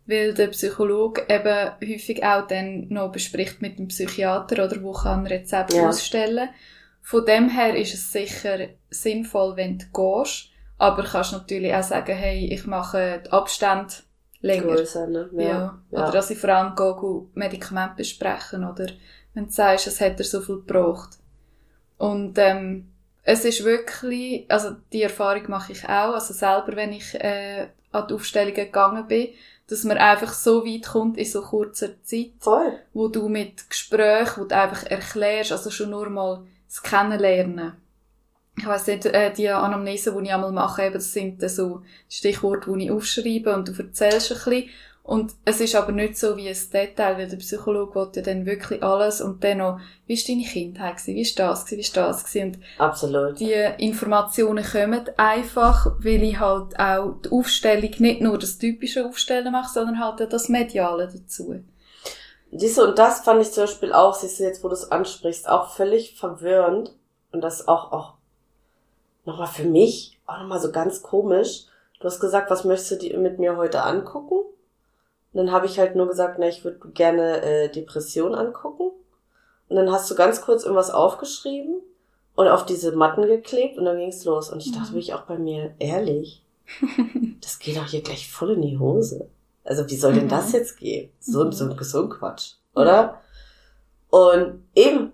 Weil 0.05 0.33
der 0.33 0.47
Psychologe 0.47 1.25
eben 1.27 1.71
häufig 1.81 2.23
auch 2.23 2.47
dann 2.47 2.87
noch 2.87 3.11
bespricht 3.11 3.61
mit 3.61 3.79
dem 3.79 3.89
Psychiater 3.89 4.63
oder 4.63 4.81
wo 4.81 4.93
kann 4.93 5.27
Rezept 5.27 5.73
Ja. 5.73 5.89
ausstellen. 5.89 6.47
Von 7.01 7.25
dem 7.25 7.49
her 7.49 7.75
ist 7.75 7.93
es 7.93 8.13
sicher 8.13 8.59
sinnvoll, 8.89 9.57
wenn 9.57 9.77
du 9.77 9.85
gehst. 9.91 10.51
Aber 10.77 11.03
kannst 11.03 11.33
natürlich 11.33 11.73
auch 11.73 11.83
sagen, 11.83 12.15
hey, 12.15 12.45
ich 12.45 12.65
mache 12.65 13.23
die 13.25 13.29
Abstände 13.29 13.93
länger. 14.39 14.75
Größer, 14.75 15.07
ne? 15.07 15.29
Ja. 15.33 15.43
Ja. 15.43 15.79
Oder 15.91 16.11
dass 16.11 16.29
ich 16.29 16.37
vor 16.37 16.51
allem 16.51 16.77
gehe, 16.77 16.95
gehe 16.95 17.27
Medikamente 17.33 17.95
besprechen 17.97 18.63
oder 18.63 18.87
wenn 19.33 19.47
du 19.47 19.51
sagst, 19.51 19.87
es 19.87 19.99
hat 19.99 20.17
er 20.17 20.23
so 20.23 20.39
viel 20.39 20.57
gebraucht. 20.57 21.17
Und 21.97 22.37
ähm, 22.37 22.89
es 23.23 23.45
ist 23.45 23.63
wirklich, 23.63 24.45
also 24.49 24.75
die 24.93 25.01
Erfahrung 25.01 25.49
mache 25.49 25.71
ich 25.71 25.83
auch, 25.85 26.13
also 26.13 26.33
selber, 26.33 26.75
wenn 26.75 26.93
ich 26.93 27.15
äh, 27.15 27.67
an 27.91 28.07
die 28.07 28.13
Aufstellungen 28.13 28.55
gegangen 28.55 29.07
bin, 29.07 29.29
dass 29.67 29.83
man 29.83 29.97
einfach 29.97 30.31
so 30.33 30.65
weit 30.65 30.85
kommt 30.85 31.17
in 31.17 31.25
so 31.25 31.41
kurzer 31.41 32.01
Zeit, 32.03 32.33
Voll. 32.39 32.79
wo 32.93 33.07
du 33.07 33.27
mit 33.29 33.67
Gesprächen, 33.69 34.41
wo 34.41 34.45
du 34.45 34.55
einfach 34.55 34.83
erklärst, 34.85 35.51
also 35.51 35.71
schon 35.71 35.89
nur 35.89 36.09
mal 36.09 36.45
das 36.67 36.83
Kennenlernen. 36.83 37.73
Ich 38.57 38.65
weiss 38.65 38.87
nicht, 38.87 39.05
äh, 39.05 39.33
die 39.33 39.49
Anamnese, 39.49 40.15
die 40.15 40.25
ich 40.25 40.33
einmal 40.33 40.51
mache, 40.51 40.83
eben, 40.83 40.93
das 40.93 41.11
sind 41.11 41.41
dann 41.41 41.49
so 41.49 41.81
Stichworte, 42.09 42.71
die 42.71 42.85
ich 42.85 42.91
aufschreibe 42.91 43.53
und 43.53 43.67
du 43.67 43.73
erzählst 43.73 44.31
ein 44.31 44.37
bisschen. 44.37 44.69
Und 45.05 45.33
es 45.45 45.61
ist 45.61 45.75
aber 45.75 45.91
nicht 45.91 46.17
so 46.17 46.35
wie 46.35 46.49
ein 46.49 46.57
Detail, 46.73 47.19
weil 47.19 47.27
der 47.27 47.37
Psychologe 47.37 47.93
will 47.93 48.09
ja 48.15 48.21
dann 48.23 48.47
wirklich 48.47 48.81
alles 48.81 49.21
und 49.21 49.43
dann 49.43 49.59
noch, 49.59 49.79
wie 50.07 50.13
ist 50.13 50.27
deine 50.27 50.41
Kindheit 50.41 50.97
gewesen, 50.97 51.15
wie 51.15 51.21
ist 51.21 51.37
das 51.37 51.63
gewesen, 51.65 51.77
wie 51.77 51.81
ist 51.81 51.95
das 51.95 52.23
gewesen. 52.23 52.55
Und 52.55 52.81
Absolut. 52.81 53.39
die 53.39 53.53
Informationen 53.77 54.65
kommen 54.65 55.07
einfach, 55.17 55.91
weil 55.99 56.23
ich 56.23 56.39
halt 56.39 56.79
auch 56.79 57.21
die 57.23 57.29
Aufstellung 57.29 57.91
nicht 57.99 58.21
nur 58.21 58.39
das 58.39 58.57
typische 58.57 59.05
Aufstellen 59.05 59.51
mache, 59.51 59.71
sondern 59.71 59.99
halt 59.99 60.23
auch 60.23 60.29
das 60.29 60.49
Mediale 60.49 61.07
dazu. 61.07 61.53
Du, 62.51 62.83
und 62.83 62.97
das 62.97 63.19
fand 63.19 63.43
ich 63.43 63.51
zum 63.51 63.65
Beispiel 63.65 63.93
auch, 63.93 64.15
siehst 64.15 64.39
du 64.39 64.43
jetzt, 64.43 64.63
wo 64.63 64.69
du 64.69 64.73
es 64.73 64.91
ansprichst, 64.91 65.47
auch 65.47 65.69
völlig 65.69 66.17
verwirrend. 66.17 66.95
Und 67.31 67.41
das 67.41 67.67
auch, 67.67 67.91
auch 67.91 68.13
nochmal 69.23 69.49
für 69.49 69.65
mich, 69.65 70.19
auch 70.25 70.39
nochmal 70.39 70.59
so 70.59 70.71
ganz 70.71 71.03
komisch. 71.03 71.65
Du 71.99 72.05
hast 72.05 72.19
gesagt, 72.19 72.49
was 72.49 72.63
möchtest 72.63 72.91
du 72.91 72.95
die 72.95 73.15
mit 73.17 73.37
mir 73.37 73.55
heute 73.55 73.83
angucken? 73.83 74.45
Und 75.35 75.45
dann 75.47 75.51
habe 75.51 75.65
ich 75.65 75.77
halt 75.79 75.97
nur 75.97 76.07
gesagt, 76.07 76.37
na, 76.39 76.47
ich 76.47 76.63
würde 76.63 76.79
gerne 76.93 77.41
äh, 77.41 77.69
Depression 77.69 78.33
angucken. 78.33 78.91
Und 79.67 79.75
dann 79.75 79.91
hast 79.91 80.09
du 80.09 80.15
ganz 80.15 80.41
kurz 80.41 80.63
irgendwas 80.63 80.91
aufgeschrieben 80.91 81.81
und 82.35 82.47
auf 82.47 82.65
diese 82.65 82.93
Matten 82.95 83.23
geklebt 83.23 83.77
und 83.77 83.83
dann 83.83 83.97
ging's 83.97 84.23
los. 84.23 84.49
Und 84.49 84.61
ich 84.61 84.71
dachte 84.71 84.91
Mhm. 84.91 84.93
wirklich 84.95 85.13
auch 85.13 85.23
bei 85.23 85.37
mir, 85.37 85.73
ehrlich, 85.79 86.41
das 87.41 87.59
geht 87.59 87.75
doch 87.75 87.85
hier 87.85 88.01
gleich 88.01 88.31
voll 88.31 88.51
in 88.51 88.61
die 88.61 88.79
Hose. 88.79 89.27
Also 89.65 89.89
wie 89.89 89.97
soll 89.97 90.13
denn 90.13 90.25
Mhm. 90.25 90.29
das 90.29 90.53
jetzt 90.53 90.77
gehen? 90.77 91.09
So, 91.19 91.43
Mhm. 91.43 91.51
so, 91.51 91.69
so 91.83 92.03
ein 92.03 92.09
Quatsch, 92.09 92.53
oder? 92.73 93.19
Und 94.09 94.63
eben, 94.73 95.11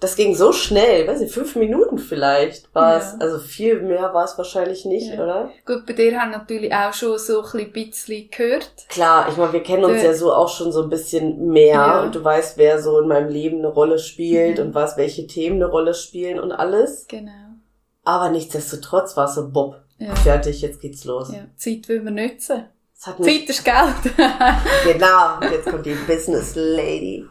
das 0.00 0.16
ging 0.16 0.34
so 0.34 0.52
schnell, 0.52 1.06
weiß 1.06 1.20
ich, 1.20 1.30
fünf 1.32 1.56
Minuten 1.56 1.98
vielleicht 1.98 2.74
war 2.74 2.96
es. 2.96 3.12
Ja. 3.12 3.18
Also 3.20 3.38
viel 3.38 3.82
mehr 3.82 4.12
war 4.14 4.24
es 4.24 4.36
wahrscheinlich 4.38 4.84
nicht, 4.86 5.12
Ja. 5.12 5.22
oder? 5.22 5.50
Gut, 5.66 5.84
bei 5.86 5.92
dir 5.92 6.18
haben 6.18 6.30
natürlich 6.30 6.72
auch 6.74 6.92
schon 6.94 7.18
so 7.18 7.42
ein 7.42 7.70
bisschen 7.72 8.30
gehört. 8.30 8.70
Klar, 8.88 9.28
ich 9.30 9.36
meine, 9.36 9.52
wir 9.52 9.62
kennen 9.62 9.84
uns 9.84 10.00
Der- 10.00 10.12
ja 10.12 10.14
so 10.16 10.32
auch 10.32 10.48
schon 10.48 10.72
so 10.72 10.82
ein 10.82 10.88
bisschen 10.88 11.48
mehr 11.48 11.74
Ja. 11.74 12.02
und 12.02 12.14
du 12.14 12.24
weißt, 12.24 12.56
wer 12.56 12.80
so 12.82 12.98
in 13.00 13.08
meinem 13.08 13.28
Leben 13.28 13.58
eine 13.58 13.68
Rolle 13.68 13.98
spielt 13.98 14.58
Mhm. 14.58 14.64
und 14.68 14.74
was, 14.74 14.96
welche 14.96 15.26
Themen 15.26 15.56
eine 15.56 15.70
Rolle 15.70 15.92
spielen 15.94 16.40
und 16.40 16.52
alles. 16.52 17.06
Genau. 17.06 17.30
Aber 18.02 18.30
nichtsdestotrotz 18.30 19.16
war 19.18 19.26
es 19.26 19.34
so, 19.34 19.50
Bob, 19.50 19.76
Ja. 19.98 20.14
fertig, 20.14 20.62
jetzt 20.62 20.80
geht's 20.80 21.04
los. 21.04 21.30
ja. 21.30 21.40
Zeit 21.56 21.88
will 21.88 22.00
man 22.02 22.14
nutzen. 22.14 22.64
Zeit 22.94 23.18
ist 23.20 23.64
Geld. 23.64 24.14
genau, 24.84 25.36
und 25.40 25.50
jetzt 25.52 25.66
kommt 25.70 25.84
die 25.86 25.94
Business 26.06 26.54
Lady. 26.54 27.26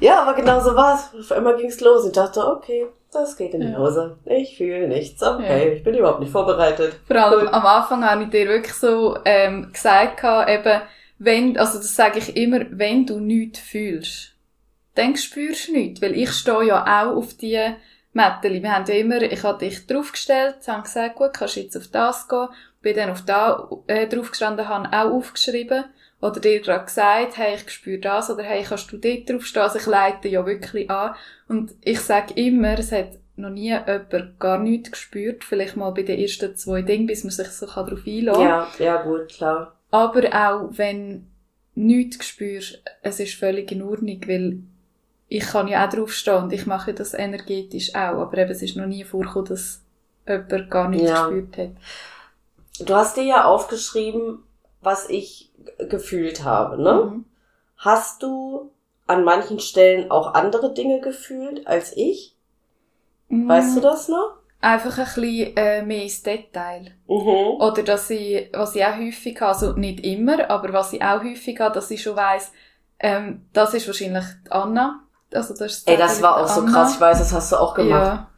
Ja, 0.00 0.22
aber 0.22 0.34
genau 0.34 0.60
so 0.60 0.74
war's. 0.74 1.10
Auf 1.18 1.32
einmal 1.32 1.56
ging's 1.56 1.80
los. 1.80 2.06
Ich 2.06 2.12
dachte, 2.12 2.46
okay, 2.46 2.86
das 3.12 3.36
geht 3.36 3.54
in 3.54 3.60
die. 3.60 3.76
Hose. 3.76 4.16
Ich 4.24 4.56
fühle 4.56 4.88
nichts. 4.88 5.22
Okay, 5.22 5.66
Ja. 5.68 5.72
ich 5.74 5.82
bin 5.84 5.94
überhaupt 5.94 6.20
nicht 6.20 6.32
vorbereitet. 6.32 6.94
Vor 7.06 7.16
allem 7.16 7.48
am 7.48 7.66
Anfang 7.66 8.04
habe 8.04 8.24
ich 8.24 8.30
dir 8.30 8.48
wirklich 8.48 8.74
so 8.74 9.18
ähm, 9.24 9.70
gesagt, 9.72 10.24
eben, 10.48 10.80
wenn, 11.18 11.58
also 11.58 11.78
das 11.78 11.94
sage 11.94 12.18
ich 12.18 12.36
immer, 12.36 12.60
wenn 12.70 13.04
du 13.06 13.20
nichts 13.20 13.58
fühlst, 13.60 14.32
dann 14.94 15.16
spürst 15.16 15.68
du 15.68 15.72
nichts. 15.72 16.00
Weil 16.00 16.16
ich 16.16 16.30
stehe 16.32 16.64
ja 16.64 16.82
auch 16.84 17.16
auf 17.16 17.34
die 17.34 17.60
Mätteli. 18.12 18.62
Wir 18.62 18.74
haben 18.74 18.86
ja 18.86 18.94
immer, 18.94 19.20
ich 19.20 19.42
habe 19.42 19.58
dich 19.58 19.86
draufgestellt, 19.86 20.56
haben 20.66 20.82
gesagt, 20.82 21.16
gut, 21.16 21.32
kannst 21.34 21.56
jetzt 21.56 21.76
auf 21.76 21.88
das 21.88 22.26
gehen. 22.28 22.48
Bin 22.80 22.96
dann 22.96 23.10
auf 23.10 23.22
da 23.26 23.68
äh, 23.86 24.06
draufgestanden, 24.06 24.66
habe 24.68 24.88
auch 24.92 25.12
aufgeschrieben. 25.14 25.84
Oder 26.20 26.40
dir 26.40 26.60
gerade 26.60 26.84
gesagt, 26.84 27.38
hey, 27.38 27.54
ich 27.54 27.70
spüre 27.70 27.98
das, 27.98 28.28
oder 28.30 28.42
hey, 28.42 28.62
kannst 28.62 28.92
du 28.92 28.98
dort 28.98 29.28
draufstehen? 29.28 29.62
Also 29.62 29.78
ich 29.78 29.86
leite 29.86 30.28
ja 30.28 30.44
wirklich 30.44 30.90
an. 30.90 31.14
Und 31.48 31.72
ich 31.82 32.00
sage 32.00 32.34
immer, 32.34 32.78
es 32.78 32.92
hat 32.92 33.12
noch 33.36 33.48
nie 33.50 33.70
jemand 33.70 34.38
gar 34.38 34.58
nichts 34.58 34.90
gespürt. 34.90 35.44
Vielleicht 35.44 35.76
mal 35.76 35.90
bei 35.90 36.02
den 36.02 36.18
ersten 36.20 36.54
zwei 36.56 36.82
Dingen, 36.82 37.06
bis 37.06 37.24
man 37.24 37.30
sich 37.30 37.48
so 37.48 37.66
darauf 37.66 38.00
einlassen 38.06 38.42
kann. 38.42 38.48
Ja, 38.48 38.68
ja, 38.78 39.02
gut, 39.02 39.28
klar. 39.28 39.76
Aber 39.90 40.22
auch 40.34 40.68
wenn 40.72 41.26
nichts 41.74 42.26
spürst, 42.26 42.82
es 43.02 43.18
ist 43.20 43.34
völlig 43.34 43.72
in 43.72 43.82
Ordnung, 43.82 44.20
weil 44.26 44.58
ich 45.28 45.44
kann 45.46 45.68
ja 45.68 45.86
auch 45.86 45.90
draufstehen 45.90 46.44
und 46.44 46.52
ich 46.52 46.66
mache 46.66 46.92
das 46.92 47.14
energetisch 47.14 47.94
auch. 47.94 48.20
Aber 48.20 48.36
eben, 48.36 48.50
es 48.50 48.60
ist 48.62 48.76
noch 48.76 48.86
nie 48.86 49.04
vorgekommen, 49.04 49.48
dass 49.48 49.82
jemand 50.28 50.70
gar 50.70 50.88
nichts 50.88 51.08
Ja. 51.08 51.28
gespürt 51.28 51.56
hat. 51.56 52.86
Du 52.86 52.94
hast 52.94 53.16
dir 53.16 53.24
ja 53.24 53.44
aufgeschrieben, 53.44 54.40
was 54.82 55.08
ich 55.08 55.49
gefühlt 55.88 56.44
habe, 56.44 56.80
ne? 56.82 57.10
Mhm. 57.10 57.24
Hast 57.76 58.22
du 58.22 58.70
an 59.06 59.24
manchen 59.24 59.58
Stellen 59.58 60.10
auch 60.10 60.34
andere 60.34 60.72
Dinge 60.74 61.00
gefühlt 61.00 61.66
als 61.66 61.96
ich? 61.96 62.36
Weißt 63.28 63.76
du 63.76 63.80
das 63.80 64.08
noch? 64.08 64.32
Einfach 64.60 64.98
ein 64.98 65.04
bisschen 65.22 65.56
äh, 65.56 65.82
mehr 65.82 66.02
ins 66.02 66.22
Detail. 66.22 66.92
Mhm. 67.06 67.60
Oder 67.60 67.82
dass 67.82 68.10
ich, 68.10 68.50
was 68.52 68.74
ich 68.74 68.84
auch 68.84 68.96
häufig 68.96 69.40
habe, 69.40 69.52
also 69.52 69.72
nicht 69.72 70.04
immer, 70.04 70.50
aber 70.50 70.72
was 70.72 70.92
ich 70.92 71.02
auch 71.02 71.22
häufig 71.22 71.58
habe, 71.60 71.74
dass 71.74 71.90
ich 71.90 72.02
schon 72.02 72.16
weiss, 72.16 72.52
ähm, 72.98 73.46
das 73.52 73.72
ist 73.72 73.86
wahrscheinlich 73.86 74.24
Anna. 74.50 75.00
Also 75.32 75.54
das 75.54 75.72
ist 75.78 75.88
Ey, 75.88 75.96
das 75.96 76.20
war 76.20 76.36
auch 76.36 76.48
so 76.48 76.60
Anna. 76.60 76.72
krass. 76.72 76.94
Ich 76.94 77.00
weiß, 77.00 77.18
das 77.20 77.32
hast 77.32 77.52
du 77.52 77.56
auch 77.56 77.74
gemacht. 77.74 78.02
Ja. 78.02 78.30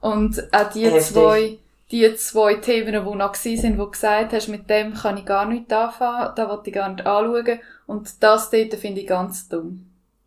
Und 0.00 0.52
auch 0.52 0.70
die 0.70 0.84
Heftig. 0.84 1.12
zwei, 1.12 1.58
die 1.90 2.14
zwei 2.16 2.54
Themen, 2.54 2.92
die 2.92 3.14
noch 3.16 3.34
sind, 3.34 3.78
wo 3.78 3.84
du 3.84 3.90
gesagt 3.92 4.32
hast, 4.32 4.48
mit 4.48 4.68
dem 4.68 4.94
kann 4.94 5.16
ich 5.16 5.24
gar 5.24 5.46
nicht 5.46 5.72
anfangen, 5.72 6.32
da 6.36 6.48
wollte 6.48 6.70
ich 6.70 6.74
gar 6.74 6.88
nicht 6.88 7.06
anschauen. 7.06 7.60
Und 7.86 8.22
das 8.22 8.50
dort 8.50 8.74
finde 8.74 9.00
ich 9.00 9.06
ganz 9.06 9.48
dumm. 9.48 9.84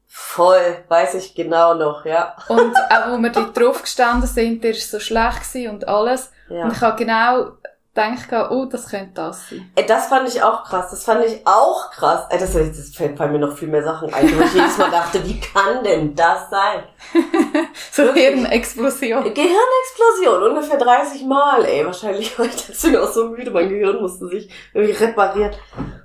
Voll, 0.08 0.84
weiß 0.90 1.14
ich 1.14 1.36
genau 1.36 1.74
noch, 1.74 2.06
ja. 2.06 2.36
Und 2.50 2.76
auch 2.76 3.12
wo 3.12 3.18
wir 3.18 3.30
dort 3.30 3.58
drauf 3.58 3.82
gestanden 3.82 4.28
sind, 4.28 4.64
der 4.64 4.72
ist 4.72 4.92
so 4.92 5.00
schlecht 5.00 5.56
und 5.70 5.88
alles. 5.88 6.32
ja. 6.50 6.66
Und 6.66 6.74
ich 6.74 6.82
habe 6.82 6.98
genau 6.98 7.52
gedacht, 7.94 8.52
oh, 8.52 8.66
das 8.66 8.90
könnte 8.90 9.12
das 9.16 9.50
sein. 9.50 9.72
Ey, 9.76 9.86
das 9.86 10.08
fand 10.08 10.28
ich 10.28 10.42
auch 10.42 10.64
krass. 10.64 10.90
Das 10.92 11.04
fand 11.04 11.26
ich 11.26 11.46
auch 11.46 11.92
krass. 11.92 12.26
Ey, 12.30 12.40
das, 12.40 12.54
das 12.54 12.96
fällt 12.96 13.18
fallen 13.18 13.34
mir 13.34 13.40
noch 13.40 13.58
viel 13.58 13.68
mehr 13.68 13.84
Sachen 13.84 14.14
ein, 14.14 14.38
wo 14.38 14.44
ich 14.44 14.54
jedes 14.54 14.78
Mal 14.78 14.92
dachte, 14.92 15.24
wie 15.26 15.40
kann 15.40 15.84
denn 15.84 16.16
das 16.16 16.50
sein? 16.50 16.84
So 17.92 18.04
Wirklich? 18.04 18.24
Hirnexplosion. 18.26 19.24
Gehirnexplosion, 19.34 20.44
ungefähr 20.44 20.78
30 20.78 21.26
Mal, 21.26 21.66
ey. 21.66 21.86
Wahrscheinlich 21.86 22.38
war 22.40 22.46
ich 22.46 22.68
deswegen 22.68 22.98
auch 22.98 23.12
so 23.12 23.30
müde. 23.30 23.52
Mein 23.52 23.68
Gehirn 23.68 24.02
musste 24.02 24.28
sich 24.28 24.50
irgendwie 24.74 24.94
reparieren. 24.94 25.52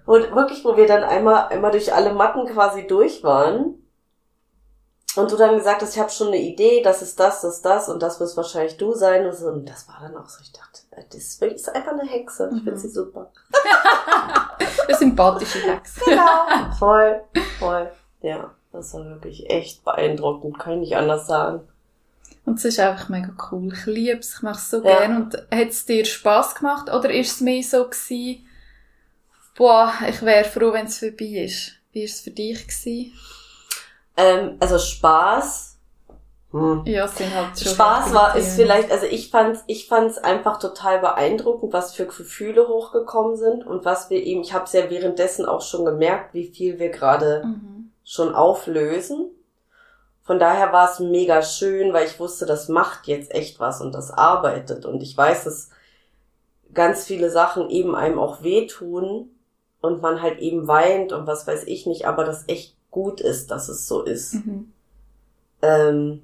Und 0.05 0.35
wirklich, 0.35 0.65
wo 0.65 0.77
wir 0.77 0.87
dann 0.87 1.05
einmal, 1.05 1.47
einmal 1.49 1.71
durch 1.71 1.95
alle 1.95 2.13
Matten 2.13 2.47
quasi 2.47 2.87
durch 2.89 3.23
waren. 3.23 3.86
Und 5.17 5.31
du 5.31 5.37
dann 5.37 5.57
gesagt 5.57 5.83
hast, 5.83 5.95
ich 5.95 6.01
habe 6.01 6.11
schon 6.11 6.29
eine 6.29 6.39
Idee, 6.39 6.83
das 6.83 7.01
ist 7.03 7.19
das, 7.19 7.41
das, 7.41 7.63
das 7.63 7.89
und 7.89 8.03
das 8.03 8.21
wirst 8.21 8.37
wahrscheinlich 8.37 8.77
du 8.77 8.93
sein. 8.95 9.25
Und, 9.27 9.35
so. 9.35 9.47
und 9.49 9.65
das 9.69 9.89
war 9.89 9.99
dann 10.01 10.17
auch 10.17 10.29
so, 10.29 10.41
ich 10.43 10.53
dachte, 10.53 10.81
äh, 10.93 11.03
das 11.09 11.17
ist 11.23 11.43
ist 11.43 11.69
einfach 11.75 11.93
eine 11.93 12.05
Hexe. 12.09 12.49
Ich 12.53 12.61
Mhm. 12.61 12.65
finde 12.65 12.79
sie 12.81 12.89
super. 12.91 13.31
Eine 14.89 14.97
sympathische 14.99 15.59
Hexe. 15.61 16.01
Genau. 16.05 16.73
voll, 16.79 17.21
voll. 17.59 17.91
Ja, 18.23 18.53
das 18.73 18.95
war 18.95 19.05
wirklich 19.07 19.49
echt 19.51 19.85
beeindruckend. 19.85 20.59
Kann 20.59 20.75
ich 20.75 20.81
nicht 20.81 20.97
anders 20.97 21.27
sagen. 21.27 21.67
Und 22.45 22.59
es 22.59 22.65
ist 22.65 22.79
einfach 22.79 23.09
mega 23.09 23.31
cool. 23.51 23.73
Ich 23.73 23.87
liebe 23.87 24.19
es, 24.21 24.35
ich 24.37 24.43
mache 24.43 24.59
es 24.59 24.71
so 24.71 24.77
Ja. 24.85 24.99
gern. 25.01 25.23
Und 25.25 25.35
hat 25.51 25.69
es 25.69 25.85
dir 25.87 26.05
Spass 26.05 26.55
gemacht? 26.55 26.89
Oder 26.91 27.11
ist 27.13 27.33
es 27.33 27.41
mehr 27.41 27.63
so 27.63 27.85
gewesen, 27.89 28.47
boah, 29.57 29.93
ich 30.09 30.23
wäre 30.23 30.45
froh, 30.45 30.73
wenn 30.73 30.87
es 30.87 30.99
vorbei 30.99 31.45
ist? 31.45 31.73
Wie 31.93 32.01
war 32.01 32.05
es 32.05 32.21
für 32.21 32.31
dich? 32.31 32.67
Gewesen? 32.69 33.13
Ähm, 34.17 34.57
also 34.61 34.79
Spaß. 34.79 35.79
Hm. 36.53 36.83
Sind 37.17 37.35
halt 37.35 37.59
schon 37.59 37.73
Spaß 37.73 38.15
war, 38.15 38.37
ist 38.37 38.55
vielleicht, 38.55 38.91
also 38.91 39.05
ich 39.07 39.31
fand's, 39.31 39.63
ich 39.67 39.89
fand's 39.89 40.17
einfach 40.17 40.59
total 40.59 41.01
beeindruckend, 41.01 41.73
was 41.73 41.95
für 41.95 42.07
Gefühle 42.07 42.69
hochgekommen 42.69 43.37
sind 43.37 43.67
und 43.67 43.85
was 43.85 44.11
wir 44.11 44.23
eben, 44.23 44.41
ich 44.43 44.55
habe 44.55 44.65
es 44.65 44.73
ja 44.73 44.89
währenddessen 44.89 45.45
auch 45.45 45.61
schon 45.61 45.85
gemerkt, 45.85 46.35
wie 46.35 46.47
viel 46.47 46.79
wir 46.79 46.91
gerade 46.91 47.43
Mhm. 47.45 47.91
schon 48.05 48.35
auflösen. 48.35 49.27
Von 50.23 50.39
daher 50.39 50.73
war 50.73 50.91
es 50.91 50.99
mega 50.99 51.43
schön, 51.43 51.93
weil 51.93 52.07
ich 52.07 52.19
wusste, 52.19 52.47
das 52.47 52.69
macht 52.69 53.07
jetzt 53.07 53.33
echt 53.35 53.61
was 53.61 53.81
und 53.81 53.93
das 53.93 54.11
arbeitet 54.11 54.87
und 54.87 55.03
ich 55.03 55.17
weiß, 55.17 55.45
dass 55.45 55.71
ganz 56.73 57.05
viele 57.05 57.31
Sachen 57.31 57.71
eben 57.71 57.95
einem 57.95 58.19
auch 58.19 58.43
wehtun 58.43 59.31
und 59.81 60.01
man 60.03 60.23
halt 60.23 60.39
eben 60.39 60.67
weint 60.69 61.13
und 61.13 61.27
was 61.27 61.47
weiß 61.47 61.65
ich 61.65 61.87
nicht, 61.87 62.07
aber 62.07 62.25
das 62.25 62.45
echt 62.49 62.77
gut 62.91 63.21
ist, 63.21 63.51
dass 63.51 63.69
es 63.69 63.87
so 63.89 64.03
ist 64.03 64.35
Mhm. 64.35 64.73
ähm, 65.63 66.23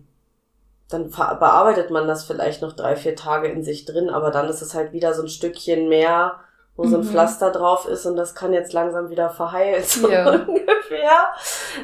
dann 0.88 1.10
bearbeitet 1.10 1.90
man 1.90 2.06
das 2.06 2.24
vielleicht 2.24 2.60
noch 2.60 2.74
drei, 2.74 2.96
vier 2.96 3.16
Tage 3.16 3.48
in 3.48 3.64
sich 3.64 3.86
drin, 3.86 4.10
aber 4.10 4.30
dann 4.30 4.48
ist 4.48 4.60
es 4.60 4.74
halt 4.74 4.92
wieder 4.92 5.14
so 5.14 5.22
ein 5.22 5.28
Stückchen 5.28 5.88
mehr, 5.88 6.40
wo 6.76 6.86
so 6.86 6.96
ein 6.96 7.02
Mhm. 7.02 7.06
Pflaster 7.06 7.50
drauf 7.50 7.86
ist 7.88 8.04
und 8.04 8.16
das 8.16 8.34
kann 8.34 8.52
jetzt 8.52 8.74
langsam 8.74 9.08
wieder 9.08 9.30
verheilen, 9.30 9.82
so 9.84 10.10
Ja. 10.10 10.28
ungefähr. 10.46 11.28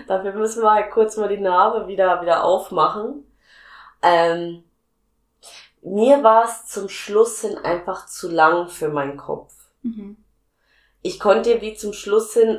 Dafür 0.08 0.32
müssen 0.34 0.62
wir 0.62 0.72
halt 0.72 0.90
kurz 0.90 1.16
mal 1.16 1.28
die 1.28 1.38
Narbe 1.40 1.86
wieder, 1.88 2.20
wieder 2.20 2.44
aufmachen. 2.44 3.24
Ähm, 4.02 4.62
mir 5.82 6.22
war 6.22 6.44
es 6.44 6.66
zum 6.66 6.88
Schluss 6.88 7.40
hin 7.40 7.56
einfach 7.56 8.06
zu 8.06 8.28
lang 8.30 8.68
für 8.68 8.88
meinen 8.88 9.16
Kopf 9.16 9.54
Mhm. 9.82 10.16
ich 11.02 11.20
konnte 11.20 11.60
wie 11.62 11.74
zum 11.74 11.92
Schluss 11.92 12.34
hin 12.34 12.58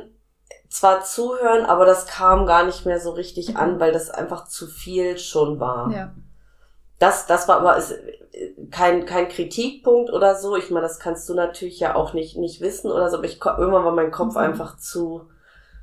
zwar 0.70 1.02
zuhören, 1.04 1.66
aber 1.66 1.84
das 1.84 2.06
kam 2.06 2.46
gar 2.46 2.64
nicht 2.64 2.86
mehr 2.86 3.00
so 3.00 3.10
richtig 3.10 3.50
Mhm. 3.50 3.56
an, 3.58 3.80
weil 3.80 3.92
das 3.92 4.08
einfach 4.10 4.46
zu 4.48 4.66
viel 4.68 5.18
schon 5.18 5.60
war. 5.60 5.92
Ja. 5.92 6.14
Das, 6.98 7.26
das 7.26 7.48
war 7.48 7.58
aber 7.58 7.76
ist, 7.76 7.94
kein, 8.70 9.04
kein 9.06 9.28
Kritikpunkt 9.28 10.10
oder 10.12 10.34
so. 10.36 10.56
Ich 10.56 10.70
meine, 10.70 10.86
das 10.86 10.98
kannst 11.00 11.28
du 11.28 11.34
natürlich 11.34 11.80
ja 11.80 11.94
auch 11.94 12.12
nicht, 12.14 12.36
nicht 12.38 12.60
wissen 12.62 12.90
oder 12.90 13.10
so, 13.10 13.16
aber 13.18 13.26
ich, 13.26 13.44
irgendwann 13.44 13.84
war 13.84 13.92
mein 13.92 14.10
Kopf 14.12 14.34
Mhm. 14.34 14.40
einfach 14.40 14.76
zu 14.78 15.28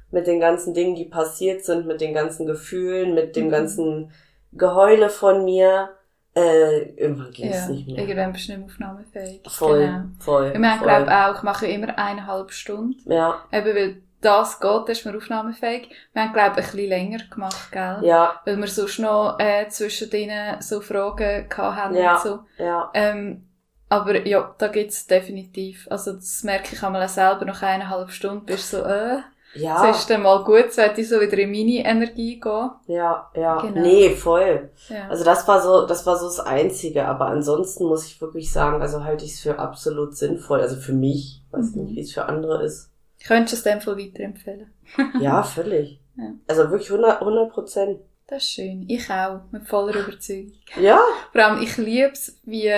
mit 0.09 0.25
den 0.25 0.39
ganzen 0.39 0.73
Dingen, 0.73 0.95
die 0.95 1.05
passiert 1.05 1.65
sind, 1.65 1.85
mit 1.85 1.99
den 2.01 2.13
ganzen 2.13 2.45
Gefühlen, 2.45 3.13
mit 3.13 3.35
dem 3.35 3.47
Mhm. 3.47 3.51
ganzen 3.51 4.11
Geheule 4.53 5.09
von 5.09 5.43
mir. 5.43 5.89
Äh, 6.35 6.91
irgendwann 6.95 7.31
ging 7.31 7.49
es 7.49 7.65
ja. 7.65 7.69
nicht 7.71 7.87
mehr. 7.87 7.97
Irgendwann 7.97 8.31
bist 8.31 8.47
du 8.47 8.53
nicht 8.53 8.79
mehr 8.79 8.89
aufnahmefähig. 8.89 9.41
Voll, 9.49 9.79
Genau. 9.79 10.01
voll. 10.19 10.53
Wir 10.53 10.69
haben, 10.71 10.79
voll. 10.79 10.87
glaube 10.87 11.11
auch, 11.11 11.35
ich 11.35 11.43
mache 11.43 11.65
immer 11.67 11.89
eineinhalb 11.97 12.51
Stunden. 12.51 13.11
ja, 13.11 13.41
Eben, 13.51 13.75
weil 13.75 14.01
das 14.21 14.59
geht, 14.59 14.69
da 14.87 14.91
ist 14.91 15.05
man 15.05 15.15
aufnahmefähig. 15.15 15.89
Wir 16.13 16.21
haben, 16.23 16.33
glaube 16.33 16.59
ich, 16.59 16.65
ein 16.67 16.71
bisschen 16.71 16.89
länger 16.89 17.19
gemacht, 17.29 17.71
gell? 17.71 17.99
ja, 18.01 18.39
Weil 18.45 18.57
wir 18.57 18.67
sonst 18.67 18.99
noch 18.99 19.37
äh, 19.39 19.67
zwischen 19.69 20.09
denen 20.09 20.61
so 20.61 20.81
Fragen 20.81 21.47
gehabt 21.49 21.77
haben 21.77 21.95
Ja. 21.95 22.15
und 22.15 22.21
so. 22.21 22.39
ja. 22.57 22.89
Ähm, 22.93 23.43
Aber 23.89 24.27
ja, 24.27 24.53
da 24.57 24.67
gibt's 24.67 25.07
definitiv. 25.07 25.87
Also 25.89 26.13
das 26.13 26.43
merke 26.43 26.75
ich 26.75 26.83
einmal 26.83 27.07
selber, 27.07 27.45
nach 27.45 27.61
eineinhalb 27.61 28.09
Stunden 28.11 28.45
bist 28.45 28.73
du 28.73 28.77
so, 28.77 28.83
äh, 28.83 29.19
Ja, 29.53 29.89
es 29.89 29.99
ist 29.99 30.09
dann 30.09 30.23
mal 30.23 30.43
gut, 30.43 30.65
es 30.67 30.77
wird 30.77 30.97
so 31.05 31.21
wieder 31.21 31.37
in 31.37 31.51
meine 31.51 31.87
Energie 31.89 32.37
gehen. 32.39 32.69
ja, 32.87 33.31
ja. 33.33 33.61
Genau. 33.61 33.79
Nee, 33.81 34.09
voll. 34.15 34.71
Ja. 34.89 35.07
Also 35.07 35.23
das 35.23 35.47
war 35.47 35.61
so, 35.61 35.85
das 35.87 36.05
war 36.05 36.17
so 36.17 36.25
das 36.25 36.41
Einzige. 36.41 37.05
Aber 37.05 37.27
ansonsten 37.27 37.85
muss 37.85 38.05
ich 38.07 38.19
wirklich 38.19 38.51
sagen, 38.51 38.81
also 38.81 39.03
halte 39.05 39.23
ich 39.23 39.35
es 39.35 39.39
für 39.39 39.57
absolut 39.57 40.17
sinnvoll. 40.17 40.59
Also 40.59 40.75
für 40.75 40.93
mich, 40.93 41.43
weiß 41.51 41.73
Mhm. 41.75 41.83
nicht, 41.85 41.95
wie 41.95 42.01
es 42.01 42.13
für 42.13 42.25
andere 42.25 42.63
ist. 42.63 42.91
Könntest 43.25 43.53
du 43.53 43.57
es 43.57 43.63
dem 43.63 43.81
Fall 43.81 43.97
weiterempfehlen? 43.97 44.71
Ja, 45.19 45.43
völlig. 45.43 45.99
Ja. 46.15 46.31
Also 46.47 46.69
wirklich 46.71 46.89
100 46.89 47.21
100 47.21 47.51
Prozent. 47.51 47.99
Das 48.27 48.43
ist 48.43 48.51
schön. 48.51 48.85
Ich 48.89 49.09
auch, 49.09 49.41
mit 49.51 49.67
voller 49.67 49.95
Überzeugung. 49.95 50.51
Ja, 50.81 50.99
Vor 51.31 51.43
allem, 51.43 51.61
ich 51.61 51.77
liebe 51.77 52.11
es, 52.11 52.39
wie, 52.43 52.73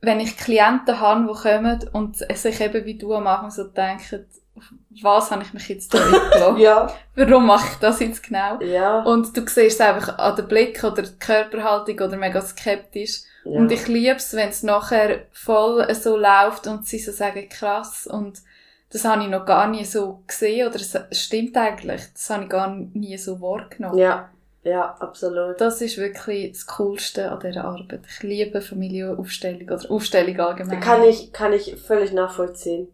wenn 0.00 0.20
ich 0.20 0.36
Klienten 0.36 0.98
habe, 1.00 1.26
die 1.32 1.40
kommen 1.40 1.88
und 1.92 2.16
sich 2.16 2.60
eben 2.60 2.84
wie 2.84 2.98
du 2.98 3.14
am 3.14 3.26
Anfang 3.26 3.50
so 3.50 3.64
denken, 3.64 4.26
was 5.02 5.30
habe 5.30 5.42
ich 5.42 5.52
mich 5.52 5.68
jetzt 5.68 5.92
da 5.92 5.98
eingeladen? 6.02 6.56
ja, 6.60 6.92
Warum 7.14 7.46
mache 7.46 7.68
ich 7.72 7.78
das 7.78 8.00
jetzt 8.00 8.22
genau? 8.22 8.58
ja. 8.62 9.02
Und 9.02 9.36
du 9.36 9.42
siehst 9.46 9.78
es 9.78 9.80
einfach 9.80 10.18
an 10.18 10.34
den 10.34 10.48
Blick 10.48 10.82
oder 10.82 11.02
die 11.02 11.18
Körperhaltung 11.18 11.94
oder 12.00 12.16
mega 12.16 12.40
skeptisch. 12.40 13.20
ja. 13.44 13.58
Und 13.60 13.70
ich 13.70 13.86
liebe 13.86 14.16
es, 14.16 14.34
wenn 14.34 14.48
es 14.48 14.62
nachher 14.62 15.26
voll 15.32 15.86
so 15.94 16.16
läuft 16.16 16.66
und 16.66 16.86
sie 16.86 16.98
so 16.98 17.12
sagen, 17.12 17.48
krass, 17.48 18.06
und 18.06 18.40
das 18.90 19.04
habe 19.04 19.22
ich 19.24 19.28
noch 19.28 19.44
gar 19.46 19.68
nie 19.68 19.84
so 19.84 20.22
gesehen 20.26 20.68
oder 20.68 20.76
es 20.76 20.96
stimmt 21.12 21.56
eigentlich, 21.56 22.02
das 22.12 22.30
habe 22.30 22.44
ich 22.44 22.48
gar 22.48 22.74
nie 22.74 23.16
so 23.18 23.40
wahrgenommen. 23.40 23.98
ja, 23.98 24.30
ja, 24.62 24.96
absolut. 24.98 25.60
Das 25.60 25.80
ist 25.80 25.96
wirklich 25.96 26.50
das 26.52 26.66
Coolste 26.66 27.30
an 27.30 27.38
dieser 27.38 27.64
Arbeit. 27.64 28.00
Ich 28.08 28.22
liebe 28.24 28.60
Familienaufstellung 28.60 29.62
oder 29.70 29.88
Aufstellung 29.90 30.40
allgemein. 30.40 30.80
Kann 30.80 31.04
ich, 31.04 31.32
kann 31.32 31.52
ich 31.52 31.76
völlig 31.80 32.12
nachvollziehen. 32.12 32.88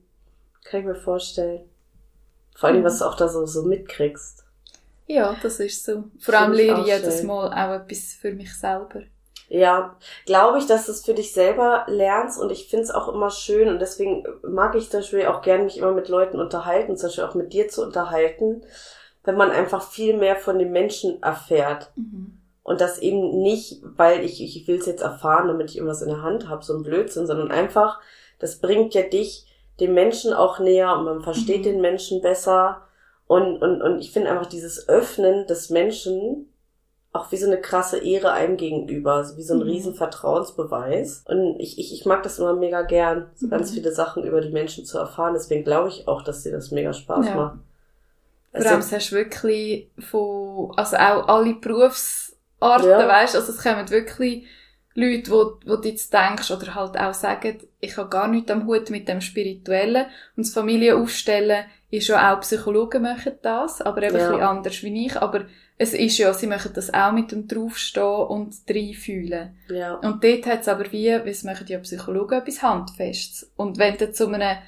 Kann 0.65 0.81
ich 0.81 0.87
mir 0.87 0.95
vorstellen. 0.95 1.63
Vor 2.55 2.69
allem, 2.69 2.81
Mhm. 2.81 2.85
was 2.85 2.99
du 2.99 3.07
auch 3.07 3.17
da 3.17 3.27
so, 3.27 3.47
so 3.47 3.63
mitkriegst. 3.63 4.45
Ja, 5.07 5.35
das 5.43 5.61
ist 5.61 5.83
so. 5.85 6.05
Vor 6.21 6.35
allem 6.35 6.53
lehre 6.53 6.81
ich 6.83 6.89
jedes. 6.89 7.23
Mal 7.23 7.47
auch 7.49 7.81
etwas 7.83 8.13
für 8.21 8.33
mich 8.33 8.55
selber. 8.55 9.03
Ja, 9.55 9.97
glaube 10.25 10.57
ich, 10.57 10.67
dass 10.67 10.87
du 10.87 10.93
es 10.93 11.05
für 11.05 11.13
dich 11.13 11.35
selber 11.35 11.85
lernst 11.87 12.41
und 12.41 12.51
ich 12.51 12.69
finde 12.69 12.85
es 12.85 12.91
auch 12.91 13.09
immer 13.09 13.29
schön 13.29 13.69
und 13.69 13.81
deswegen 13.81 14.25
mag 14.43 14.75
ich 14.75 14.89
zum 14.89 15.01
Beispiel 15.01 15.27
auch 15.27 15.43
gerne 15.43 15.65
mich 15.65 15.77
immer 15.77 15.93
mit 15.93 16.09
Leuten 16.09 16.41
unterhalten, 16.41 16.97
zum 16.97 17.09
Beispiel 17.09 17.25
auch 17.25 17.35
mit 17.35 17.53
dir 17.53 17.69
zu 17.69 17.83
unterhalten, 17.83 18.63
wenn 19.25 19.37
man 19.37 19.51
einfach 19.51 19.83
viel 19.83 20.17
mehr 20.17 20.37
von 20.37 20.59
dem 20.59 20.73
Menschen 20.73 21.23
erfährt. 21.23 21.91
Mhm. 21.97 22.39
Und 22.63 22.81
das 22.81 22.99
eben 22.99 23.43
nicht, 23.43 23.83
weil 23.83 24.25
ich, 24.25 24.43
ich 24.43 24.67
will 24.67 24.79
es 24.79 24.87
jetzt 24.87 25.03
erfahren, 25.03 25.49
damit 25.49 25.69
ich 25.69 25.77
irgendwas 25.77 26.01
in 26.01 26.09
der 26.09 26.23
Hand 26.23 26.49
habe, 26.49 26.65
so 26.65 26.75
ein 26.75 26.83
Blödsinn, 26.83 27.27
sondern 27.27 27.51
einfach, 27.51 28.01
das 28.39 28.59
bringt 28.59 28.95
ja 28.95 29.03
dich 29.03 29.47
dem 29.81 29.93
Menschen 29.93 30.33
auch 30.33 30.61
näher 30.61 30.97
und 30.97 31.05
man 31.05 31.21
versteht 31.21 31.59
Mhm. 31.59 31.65
den 31.65 31.81
Menschen 31.83 32.23
besser. 32.23 32.81
Und, 33.27 33.61
und, 33.61 33.83
und 33.83 33.99
ich 33.99 34.13
finde 34.13 34.31
einfach 34.31 34.47
dieses 34.47 34.89
Öffnen 34.89 35.47
des 35.47 35.69
Menschen 35.69 36.52
auch 37.15 37.31
wie 37.31 37.37
so 37.37 37.47
eine 37.47 37.61
krasse 37.61 37.99
Ehre 37.99 38.33
einem 38.33 38.57
gegenüber, 38.57 39.15
also 39.17 39.37
wie 39.37 39.43
so 39.43 39.53
ein 39.55 39.59
Mhm. 39.61 39.67
riesen 39.67 39.95
Vertrauensbeweis. 39.95 41.25
Und 41.29 41.61
ich, 41.61 41.79
ich, 41.79 41.93
ich 41.93 42.07
mag 42.07 42.23
das 42.23 42.39
immer 42.39 42.55
mega 42.55 42.83
gern, 42.83 43.31
so 43.35 43.49
ganz 43.49 43.71
Mhm. 43.71 43.75
viele 43.75 43.93
Sachen 43.93 44.25
über 44.25 44.41
die 44.41 44.49
Menschen 44.51 44.85
zu 44.87 44.99
erfahren. 44.99 45.35
Deswegen 45.35 45.65
glaube 45.65 45.89
ich 45.89 46.09
auch, 46.09 46.23
dass 46.23 46.43
dir 46.43 46.53
das 46.53 46.71
mega 46.71 46.93
Spaß 46.93 47.27
Ja. 47.27 47.35
macht. 47.35 47.55
Vor 47.57 47.61
Also- 48.61 48.69
allem, 48.69 48.81
es 48.81 48.93
hast 48.93 49.13
wirklich 49.13 49.91
von, 49.99 50.73
also 50.77 50.97
auch 50.97 51.29
alle 51.29 51.55
Berufsarten, 51.55 52.89
Ja. 52.89 53.07
weißt, 53.09 53.37
also 53.37 53.53
es 53.53 53.63
kommen 53.63 53.91
wirklich 53.91 54.47
Leute, 54.95 55.31
wo, 55.31 55.55
wo 55.67 55.77
du 55.77 55.89
jetzt 55.89 56.13
denkst 56.13 56.51
oder 56.51 56.75
halt 56.75 56.99
auch 56.99 57.15
sagen, 57.15 57.59
ich 57.81 57.97
habe 57.97 58.11
gar 58.11 58.29
nichts 58.29 58.51
am 58.51 58.67
Hut 58.67 58.91
mit 58.91 59.09
dem 59.09 59.23
Spirituellen 59.23 60.05
und 60.37 60.47
das 60.47 60.53
Familienaufstellen 60.53 61.65
ist 61.91 62.09
ja 62.09 62.35
auch 62.35 62.41
Psychologen 62.41 63.03
machen 63.03 63.33
das, 63.43 63.81
aber 63.83 64.03
eben 64.03 64.17
Ja. 64.17 64.25
ein 64.27 64.31
bisschen 64.33 64.43
anders 64.47 64.83
wie 64.83 65.07
ich, 65.07 65.17
aber 65.17 65.45
es 65.83 65.95
ist 65.95 66.19
ja, 66.19 66.33
sie 66.33 66.47
machen 66.47 66.71
das 66.75 66.95
auch 66.95 67.13
mit 67.13 67.33
dem 67.33 67.49
Draufstehen 67.49 68.27
und 68.29 68.55
reinfühlen. 68.71 69.57
ja. 69.69 69.95
Und 69.95 70.23
dort 70.23 70.47
hat 70.47 70.61
es 70.61 70.69
aber 70.69 70.85
wie, 70.93 71.09
wie 71.25 71.31
es 71.31 71.43
machen 71.43 71.67
ja 71.67 71.79
Psychologen, 71.81 72.39
etwas 72.39 72.63
Handfestes. 72.63 73.53
Und 73.57 73.79
wenn 73.79 73.97
du 73.97 74.13
zu 74.13 74.29
einem 74.29 74.59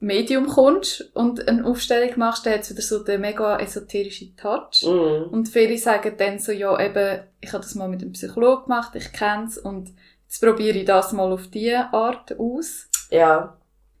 Medium 0.00 0.48
kommst 0.48 1.14
und 1.14 1.46
eine 1.48 1.64
Aufstellung 1.64 2.18
machst, 2.18 2.44
dann 2.44 2.54
hat 2.54 2.62
es 2.62 2.70
wieder 2.70 2.82
so 2.82 3.02
den 3.04 3.20
mega 3.20 3.58
esoterischen 3.58 4.36
Touch. 4.36 4.82
Mhm. 4.84 5.30
Und 5.30 5.48
viele 5.48 5.78
sagen 5.78 6.14
dann 6.18 6.40
so, 6.40 6.50
ja 6.50 6.78
eben, 6.80 7.20
ich 7.40 7.52
habe 7.52 7.62
das 7.62 7.76
mal 7.76 7.88
mit 7.88 8.02
einem 8.02 8.12
Psychologen 8.12 8.64
gemacht, 8.64 8.94
ich 8.94 9.12
kenn's 9.12 9.56
und 9.58 9.94
jetzt 10.24 10.40
probiere 10.42 10.78
ich 10.78 10.84
das 10.84 11.12
mal 11.12 11.32
auf 11.32 11.46
diese 11.46 11.92
Art 11.92 12.38
aus. 12.38 12.88
Ja. 13.10 13.56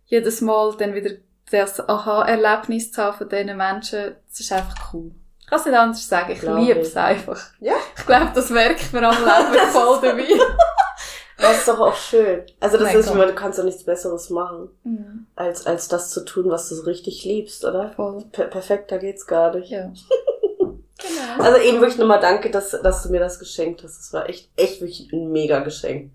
Jedes 0.06 0.40
Mal 0.40 0.74
dann 0.76 0.94
wieder 0.94 1.12
das 1.50 1.80
Aha-Erlebnis 1.88 2.90
zu 2.90 3.02
haben 3.02 3.18
von 3.18 3.28
diesen 3.28 3.56
Menschen, 3.56 4.16
das 4.28 4.40
ist 4.40 4.52
einfach 4.52 4.92
cool. 4.92 5.12
Ich 5.46 5.50
kann 5.50 5.60
es 5.60 5.66
nicht 5.66 5.78
anders 5.78 6.08
sagen, 6.08 6.32
ich 6.32 6.42
liebe 6.42 6.80
es 6.80 6.96
einfach. 6.96 7.40
Ja. 7.60 7.74
Ich 7.96 8.04
glaube, 8.04 8.32
das 8.34 8.50
merkt 8.50 8.92
man 8.92 9.04
am 9.04 9.14
Leben 9.14 9.66
voll 9.70 10.00
dabei. 10.02 10.24
Das 11.38 11.58
ist 11.58 11.68
doch 11.68 11.78
auch 11.78 11.94
schön. 11.94 12.44
Also 12.60 12.78
das 12.78 12.86
Mein 12.88 12.96
ist, 12.98 13.14
meine, 13.14 13.26
du 13.26 13.34
kannst 13.34 13.58
doch 13.58 13.64
nichts 13.64 13.84
Besseres 13.84 14.30
machen, 14.30 14.70
Mhm, 14.84 15.26
als, 15.36 15.66
als 15.66 15.86
das 15.86 16.10
zu 16.10 16.24
tun, 16.24 16.48
was 16.48 16.70
du 16.70 16.74
so 16.76 16.84
richtig 16.84 17.26
liebst, 17.26 17.62
oder? 17.66 17.92
voll. 17.92 18.24
Per 18.32 18.46
perfekter 18.46 18.98
geht's 18.98 19.26
gar 19.26 19.54
nicht. 19.54 19.70
Ja. 19.70 19.92
genau. 20.98 21.42
Also 21.44 21.60
eben 21.60 21.78
wirklich 21.80 21.98
nochmal 21.98 22.20
danke, 22.20 22.50
dass, 22.50 22.70
dass 22.70 23.02
du 23.02 23.10
mir 23.10 23.20
das 23.20 23.38
geschenkt 23.38 23.84
hast. 23.84 23.98
Das 23.98 24.12
war 24.14 24.30
echt, 24.30 24.48
echt 24.56 24.80
wirklich 24.80 25.12
ein 25.12 25.30
mega 25.30 25.58
Geschenk. 25.60 26.14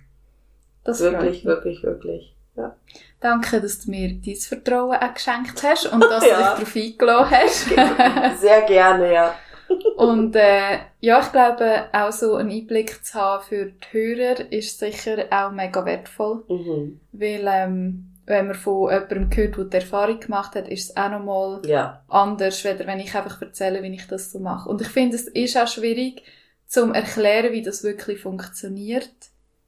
Das 0.83 0.99
Wirklich, 0.99 1.45
wirklich, 1.45 1.83
wirklich. 1.83 2.35
Ja. 2.55 2.75
Danke, 3.19 3.61
dass 3.61 3.79
du 3.85 3.91
mir 3.91 4.13
dein 4.25 4.35
Vertrauen 4.35 4.95
auch 4.97 5.13
geschenkt 5.13 5.61
hast 5.63 5.85
und 5.87 6.01
dass 6.09 6.25
Ja. 6.25 6.55
du 6.55 6.65
dich 6.65 6.97
darauf 6.97 7.31
eingeladen 7.31 8.05
hast. 8.23 8.41
Sehr 8.41 8.61
gerne, 8.63 9.13
ja. 9.13 9.35
und 9.95 10.35
äh, 10.35 10.79
ja, 10.99 11.21
ich 11.21 11.31
glaube, 11.31 11.85
auch 11.93 12.11
so 12.11 12.35
einen 12.35 12.51
Einblick 12.51 13.05
zu 13.05 13.13
haben 13.19 13.43
für 13.43 13.65
die 13.67 13.87
Hörer 13.93 14.51
ist 14.51 14.77
sicher 14.79 15.25
auch 15.31 15.51
mega 15.51 15.85
wertvoll. 15.85 16.43
Mhm. 16.49 16.99
Weil, 17.13 17.45
ähm, 17.47 18.07
wenn 18.25 18.47
man 18.47 18.55
von 18.55 18.91
jemandem 18.91 19.29
hört, 19.33 19.57
der 19.57 19.63
die 19.65 19.77
Erfahrung 19.77 20.19
gemacht 20.19 20.55
hat, 20.55 20.67
ist 20.67 20.89
es 20.89 20.97
auch 20.97 21.09
nochmal 21.09 21.61
Ja. 21.65 22.03
anders, 22.09 22.63
weder 22.65 22.85
wenn 22.85 22.99
ich 22.99 23.15
einfach 23.15 23.41
erzähle, 23.41 23.81
wie 23.81 23.93
ich 23.95 24.07
das 24.07 24.31
so 24.31 24.39
mache. 24.39 24.67
Und 24.69 24.81
ich 24.81 24.87
finde, 24.89 25.15
es 25.15 25.27
ist 25.27 25.57
auch 25.57 25.67
schwierig, 25.67 26.23
zum 26.67 26.93
erklären, 26.93 27.51
wie 27.53 27.61
das 27.63 27.83
wirklich 27.83 28.19
funktioniert. 28.21 29.09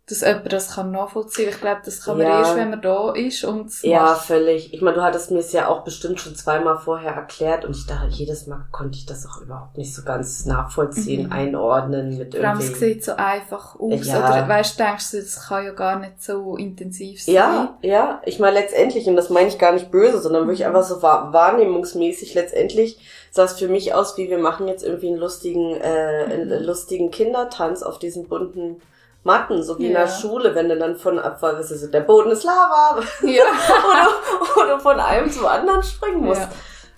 Dass 0.09 0.19
jemand 0.19 0.51
das 0.51 0.75
kann 0.75 0.91
nachvollziehen 0.91 1.45
kann. 1.45 1.53
Ich 1.53 1.61
glaube, 1.61 1.81
das 1.85 2.03
kann 2.03 2.17
man 2.17 2.27
Ja. 2.27 2.39
erst, 2.39 2.57
wenn 2.57 2.69
man 2.71 2.81
da 2.81 3.13
ist 3.13 3.45
und 3.45 3.71
Ja, 3.83 4.01
macht. 4.01 4.25
völlig. 4.25 4.73
Ich 4.73 4.81
meine, 4.81 4.97
du 4.97 5.01
hattest 5.01 5.31
mir 5.31 5.39
es 5.39 5.53
ja 5.53 5.69
auch 5.69 5.85
bestimmt 5.85 6.19
schon 6.19 6.35
zweimal 6.35 6.77
vorher 6.77 7.13
erklärt 7.13 7.63
und 7.63 7.73
ich 7.73 7.87
dachte, 7.87 8.07
jedes 8.09 8.45
Mal 8.45 8.65
konnte 8.73 8.97
ich 8.97 9.05
das 9.05 9.25
auch 9.25 9.39
überhaupt 9.41 9.77
nicht 9.77 9.95
so 9.95 10.03
ganz 10.03 10.45
nachvollziehen, 10.45 11.27
Mhm. 11.27 11.31
einordnen 11.31 12.17
mit 12.17 12.35
Vor 12.35 12.43
irgendwie. 12.43 12.65
sieht 12.73 13.05
so 13.05 13.13
einfach 13.15 13.79
aus. 13.79 14.05
Ja. 14.05 14.17
Oder 14.27 14.45
weißt 14.49 14.77
du, 14.77 14.83
denkst 14.83 15.11
du, 15.11 15.21
das 15.21 15.47
kann 15.47 15.63
ja 15.65 15.71
gar 15.71 15.97
nicht 15.97 16.21
so 16.21 16.57
intensiv 16.57 17.23
sein. 17.23 17.35
Ja, 17.35 17.77
ja, 17.81 18.21
ich 18.25 18.39
meine 18.39 18.59
letztendlich, 18.59 19.07
und 19.07 19.15
das 19.15 19.29
meine 19.29 19.47
ich 19.47 19.57
gar 19.57 19.71
nicht 19.71 19.89
böse, 19.89 20.19
sondern 20.19 20.43
wirklich 20.47 20.67
Mhm. 20.67 20.75
einfach 20.75 20.83
so 20.83 21.01
wahr, 21.01 21.31
wahrnehmungsmäßig, 21.31 22.33
letztendlich 22.33 22.99
sah 23.31 23.45
es 23.45 23.53
für 23.57 23.69
mich 23.69 23.93
aus, 23.93 24.17
wie 24.17 24.29
wir 24.29 24.37
machen 24.37 24.67
jetzt 24.67 24.83
irgendwie 24.83 25.07
einen 25.07 25.17
lustigen, 25.17 25.75
äh, 25.79 26.25
einen 26.29 26.59
Mhm. 26.59 26.65
lustigen 26.65 27.09
Kindertanz 27.09 27.83
auf 27.83 27.99
diesen 27.99 28.27
bunten 28.27 28.81
Matten, 29.23 29.63
so 29.63 29.77
wie 29.79 29.87
in 29.87 29.93
Ja. 29.93 30.01
der 30.01 30.07
Schule, 30.07 30.53
wenn 30.55 30.67
du 30.69 30.77
dann 30.77 30.95
von 30.97 31.17
Abfall, 31.19 31.57
was 31.57 31.71
ist 31.71 31.93
der 31.93 32.01
Boden 32.01 32.31
ist 32.31 32.43
Lava, 32.43 32.99
Ja. 33.21 33.43
oder, 34.55 34.63
oder 34.63 34.79
von 34.79 34.99
einem 34.99 35.31
zum 35.31 35.45
anderen 35.45 35.81
springen 35.83 36.25
musst. 36.25 36.41
ja. 36.41 36.49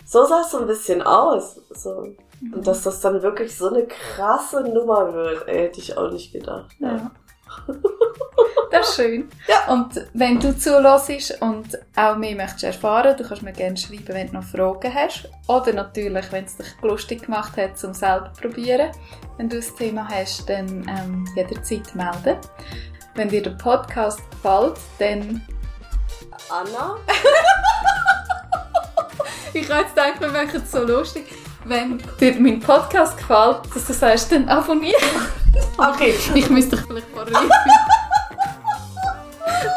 So 0.07 0.25
sah 0.25 0.41
es 0.41 0.51
so 0.51 0.59
ein 0.59 0.67
bisschen 0.67 1.01
aus. 1.01 1.59
So. 1.71 2.07
Mhm. 2.41 2.53
Und 2.53 2.67
dass 2.67 2.83
das 2.83 2.99
dann 3.01 3.21
wirklich 3.23 3.57
so 3.57 3.69
eine 3.69 3.85
krasse 3.87 4.61
Nummer 4.61 5.13
wird, 5.13 5.47
ey, 5.47 5.59
hätte 5.67 5.79
ich 5.79 5.97
auch 5.97 6.11
nicht 6.11 6.31
gedacht. 6.33 6.71
Ja. 6.79 7.11
Das 8.71 8.89
ist 8.89 8.95
schön. 8.95 9.29
Ja. 9.47 9.71
Und 9.71 10.01
wenn 10.13 10.39
du 10.39 10.57
zulässt 10.57 11.41
und 11.41 11.77
auch 11.95 12.17
mehr 12.17 12.35
möchtest 12.35 12.63
erfahren, 12.65 13.15
du 13.15 13.25
kannst 13.25 13.41
mir 13.41 13.53
gerne 13.53 13.77
schreiben, 13.77 14.09
wenn 14.09 14.27
du 14.27 14.33
noch 14.33 14.43
Fragen 14.43 14.93
hast. 14.93 15.29
Oder 15.47 15.71
natürlich, 15.71 16.29
wenn 16.31 16.43
es 16.43 16.57
dich 16.57 16.67
lustig 16.81 17.23
gemacht 17.23 17.55
hat, 17.55 17.77
zum 17.77 17.93
selber 17.93 18.33
probieren. 18.39 18.91
Wenn 19.37 19.47
du 19.47 19.57
das 19.57 19.73
Thema 19.75 20.07
hast, 20.09 20.49
dann 20.49 20.85
ähm, 20.89 21.25
jederzeit 21.37 21.95
melden. 21.95 22.37
Wenn 23.13 23.29
dir 23.29 23.43
der 23.43 23.51
Podcast 23.51 24.19
gefällt, 24.31 24.77
dann... 24.99 25.41
Anna? 26.49 26.97
Ich 29.53 29.69
habe 29.69 29.83
jetzt 29.83 29.95
gedacht, 29.95 30.19
wir 30.19 30.27
machen 30.27 30.61
es 30.61 30.69
so 30.69 30.79
lustig. 30.79 31.27
Wenn 31.63 32.03
dir 32.19 32.35
mein 32.41 32.59
Podcast 32.59 33.17
gefällt, 33.17 33.59
dass 33.73 33.87
du 33.87 33.93
sagst, 33.93 34.29
dann 34.33 34.49
abonniere. 34.49 34.99
Okay. 35.77 36.15
Ich 36.35 36.49
müsste 36.49 36.75
dich 36.77 36.85
vielleicht 36.85 37.13
parallel. 37.13 37.49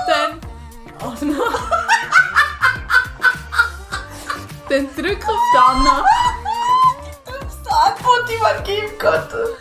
Dann. 0.07 0.41
Oh 1.05 1.13
nein. 1.21 1.37
Dann 4.69 4.89
drück 4.97 5.29
auf 5.29 5.41
die 5.53 5.59
Anna. 5.59 6.05
Die 7.05 7.11
dümmste 7.31 7.71
Antwort, 7.71 8.29
die 8.29 8.39
man 8.43 8.65
geben 8.65 8.99
konnte. 8.99 9.57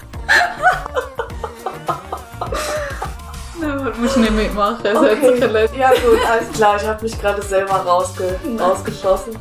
Nein, 3.60 3.78
man 3.84 4.02
muss 4.02 4.16
nicht 4.16 4.32
mitmachen. 4.32 4.86
Es 4.86 4.96
okay. 4.96 5.10
hat 5.10 5.22
sich 5.22 5.42
erledigt. 5.42 5.76
Ja 5.78 5.90
gut, 5.92 6.20
alles 6.30 6.52
klar. 6.52 6.78
Ich 6.78 6.88
habe 6.88 7.04
mich 7.04 7.20
gerade 7.20 7.42
selber 7.42 7.76
rausge 7.78 8.40
Nein. 8.44 8.60
rausgeschossen. 8.60 9.38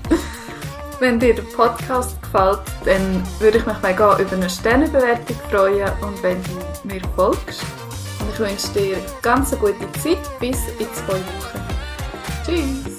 Wenn 0.98 1.20
dir 1.20 1.34
der 1.34 1.42
Podcast 1.42 2.20
gefällt, 2.22 2.60
dann 2.86 3.22
würde 3.38 3.58
ich 3.58 3.66
mich 3.66 3.82
mega 3.82 4.16
über 4.18 4.32
eine 4.32 4.48
Sternebewertung 4.48 5.36
freuen 5.50 5.92
und 6.00 6.22
wenn 6.22 6.42
du 6.42 6.65
mir 7.00 7.08
folgst. 7.14 7.62
Und 8.20 8.32
ich 8.32 8.38
wünsche 8.38 8.68
dir 8.78 8.96
ganz 9.22 9.52
eine 9.52 9.60
gute 9.60 9.92
Zeit. 10.00 10.18
Bis 10.40 10.58
in 10.78 10.86
zwei 10.94 11.14
Wochen. 11.14 11.60
Tschüss! 12.44 12.95